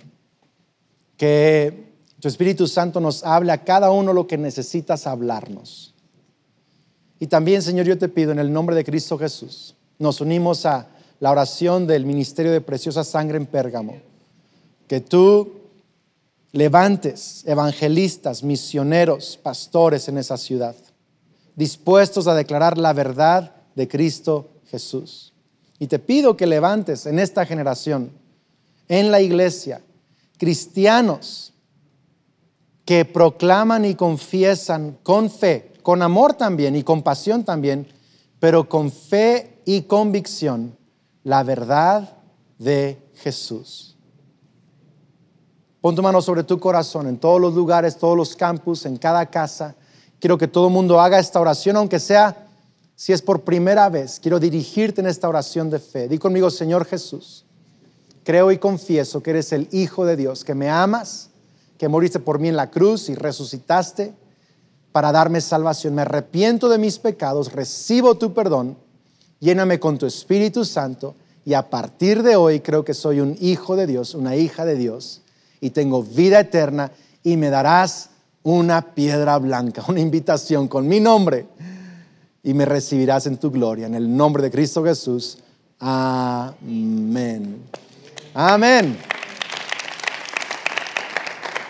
que 1.17 1.91
tu 2.19 2.27
Espíritu 2.27 2.67
Santo 2.67 2.99
nos 2.99 3.23
hable 3.23 3.51
a 3.51 3.63
cada 3.63 3.91
uno 3.91 4.13
lo 4.13 4.27
que 4.27 4.37
necesitas 4.37 5.07
hablarnos. 5.07 5.93
Y 7.19 7.27
también, 7.27 7.61
Señor, 7.61 7.85
yo 7.85 7.97
te 7.97 8.09
pido 8.09 8.31
en 8.31 8.39
el 8.39 8.51
nombre 8.51 8.75
de 8.75 8.83
Cristo 8.83 9.17
Jesús, 9.17 9.75
nos 9.99 10.21
unimos 10.21 10.65
a 10.65 10.87
la 11.19 11.31
oración 11.31 11.87
del 11.87 12.05
Ministerio 12.05 12.51
de 12.51 12.61
Preciosa 12.61 13.03
Sangre 13.03 13.37
en 13.37 13.45
Pérgamo, 13.45 13.95
que 14.87 14.99
tú 14.99 15.62
levantes 16.53 17.43
evangelistas, 17.45 18.43
misioneros, 18.43 19.37
pastores 19.41 20.07
en 20.07 20.19
esa 20.19 20.37
ciudad, 20.37 20.75
dispuestos 21.55 22.27
a 22.27 22.35
declarar 22.35 22.77
la 22.77 22.93
verdad 22.93 23.55
de 23.75 23.87
Cristo 23.87 24.51
Jesús. 24.67 25.33
Y 25.79 25.87
te 25.87 25.99
pido 25.99 26.37
que 26.37 26.47
levantes 26.47 27.07
en 27.07 27.19
esta 27.19 27.45
generación, 27.45 28.11
en 28.87 29.11
la 29.11 29.19
iglesia, 29.19 29.81
cristianos 30.37 31.53
que 32.85 33.03
proclaman 33.03 33.83
y 33.85 33.95
confiesan 33.95 34.97
con 35.01 35.31
fe, 35.31 35.73
con 35.81 36.03
amor 36.03 36.33
también 36.33 36.75
y 36.75 36.83
con 36.83 37.01
pasión 37.01 37.43
también, 37.43 37.87
pero 38.39 38.69
con 38.69 38.91
fe 38.91 39.59
y 39.65 39.83
convicción 39.83 40.77
la 41.23 41.43
verdad 41.43 42.17
de 42.59 43.01
Jesús. 43.15 43.92
Pon 45.83 45.93
tu 45.93 46.01
mano 46.01 46.21
sobre 46.21 46.45
tu 46.45 46.61
corazón 46.61 47.07
en 47.07 47.17
todos 47.17 47.41
los 47.41 47.53
lugares, 47.53 47.97
todos 47.97 48.15
los 48.15 48.37
campus, 48.37 48.85
en 48.85 48.95
cada 48.95 49.25
casa. 49.25 49.75
Quiero 50.17 50.37
que 50.37 50.47
todo 50.47 50.67
el 50.67 50.73
mundo 50.73 51.01
haga 51.01 51.19
esta 51.19 51.41
oración, 51.41 51.75
aunque 51.75 51.99
sea 51.99 52.47
si 52.95 53.11
es 53.11 53.21
por 53.21 53.41
primera 53.41 53.89
vez. 53.89 54.17
Quiero 54.21 54.39
dirigirte 54.39 55.01
en 55.01 55.07
esta 55.07 55.27
oración 55.27 55.69
de 55.69 55.79
fe. 55.79 56.07
Di 56.07 56.17
conmigo, 56.19 56.49
Señor 56.49 56.85
Jesús, 56.85 57.43
creo 58.23 58.49
y 58.53 58.59
confieso 58.59 59.21
que 59.21 59.31
eres 59.31 59.51
el 59.51 59.67
Hijo 59.73 60.05
de 60.05 60.15
Dios, 60.15 60.45
que 60.45 60.55
me 60.55 60.69
amas, 60.69 61.31
que 61.77 61.89
moriste 61.89 62.21
por 62.21 62.39
mí 62.39 62.47
en 62.47 62.55
la 62.55 62.71
cruz 62.71 63.09
y 63.09 63.15
resucitaste 63.15 64.13
para 64.93 65.11
darme 65.11 65.41
salvación. 65.41 65.95
Me 65.95 66.03
arrepiento 66.03 66.69
de 66.69 66.77
mis 66.77 66.97
pecados, 66.97 67.51
recibo 67.51 68.15
tu 68.15 68.33
perdón, 68.33 68.77
lléname 69.41 69.81
con 69.81 69.97
tu 69.97 70.05
Espíritu 70.05 70.63
Santo 70.63 71.15
y 71.43 71.55
a 71.55 71.69
partir 71.69 72.23
de 72.23 72.37
hoy 72.37 72.61
creo 72.61 72.85
que 72.85 72.93
soy 72.93 73.19
un 73.19 73.35
hijo 73.41 73.75
de 73.75 73.85
Dios, 73.85 74.15
una 74.15 74.37
hija 74.37 74.63
de 74.63 74.75
Dios 74.77 75.22
y 75.63 75.69
tengo 75.69 76.03
vida 76.03 76.41
eterna 76.41 76.91
y 77.23 77.37
me 77.37 77.49
darás 77.49 78.09
una 78.43 78.81
piedra 78.81 79.37
blanca, 79.37 79.81
una 79.87 80.01
invitación 80.01 80.67
con 80.67 80.87
mi 80.87 80.99
nombre 80.99 81.45
y 82.43 82.53
me 82.53 82.65
recibirás 82.65 83.27
en 83.27 83.37
tu 83.37 83.49
gloria. 83.49 83.87
En 83.87 83.95
el 83.95 84.13
nombre 84.13 84.43
de 84.43 84.51
Cristo 84.51 84.83
Jesús. 84.83 85.37
Amén. 85.79 87.61
Amén. 88.33 88.97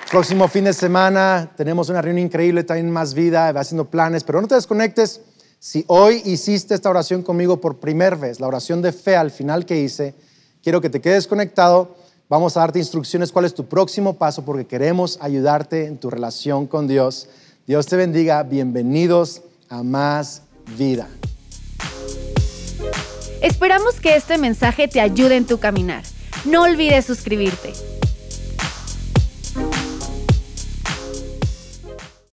Próximo 0.10 0.48
fin 0.48 0.64
de 0.64 0.74
semana 0.74 1.52
tenemos 1.56 1.90
una 1.90 2.02
reunión 2.02 2.26
increíble, 2.26 2.64
también 2.64 2.90
más 2.90 3.14
vida, 3.14 3.52
va 3.52 3.62
haciendo 3.62 3.86
planes, 3.86 4.24
pero 4.24 4.42
no 4.42 4.48
te 4.48 4.56
desconectes. 4.56 5.22
Si 5.60 5.86
hoy 5.88 6.24
hiciste 6.26 6.74
esta 6.74 6.90
oración 6.90 7.22
conmigo 7.22 7.62
por 7.62 7.78
primera 7.78 8.16
vez, 8.16 8.40
la 8.40 8.48
oración 8.48 8.82
de 8.82 8.92
fe 8.92 9.16
al 9.16 9.30
final 9.30 9.68
que 9.68 9.80
hice, 9.80 10.16
quiero 10.64 10.82
que 10.82 10.90
te 10.90 11.00
quedes 11.00 11.28
conectado 11.28 12.03
Vamos 12.30 12.56
a 12.56 12.62
darte 12.62 12.80
instrucciones 12.80 13.32
cuál 13.32 13.46
es 13.46 13.54
tu 13.54 13.66
próximo 13.66 14.14
paso 14.14 14.46
porque 14.46 14.66
queremos 14.66 15.18
ayudarte 15.22 15.86
en 15.86 15.98
tu 15.98 16.10
relación 16.10 16.68
con 16.68 16.88
Dios. 16.88 17.28
Dios 17.68 17.86
te 17.86 17.98
bendiga. 17.98 18.44
Bienvenidos 18.44 19.42
a 19.70 19.84
Más 19.84 20.42
Vida. 20.78 21.08
Esperamos 23.42 24.00
que 24.00 24.16
este 24.16 24.38
mensaje 24.38 24.88
te 24.88 25.02
ayude 25.02 25.36
en 25.36 25.46
tu 25.46 25.60
caminar. 25.60 26.04
No 26.46 26.64
olvides 26.64 27.06
suscribirte. 27.06 27.74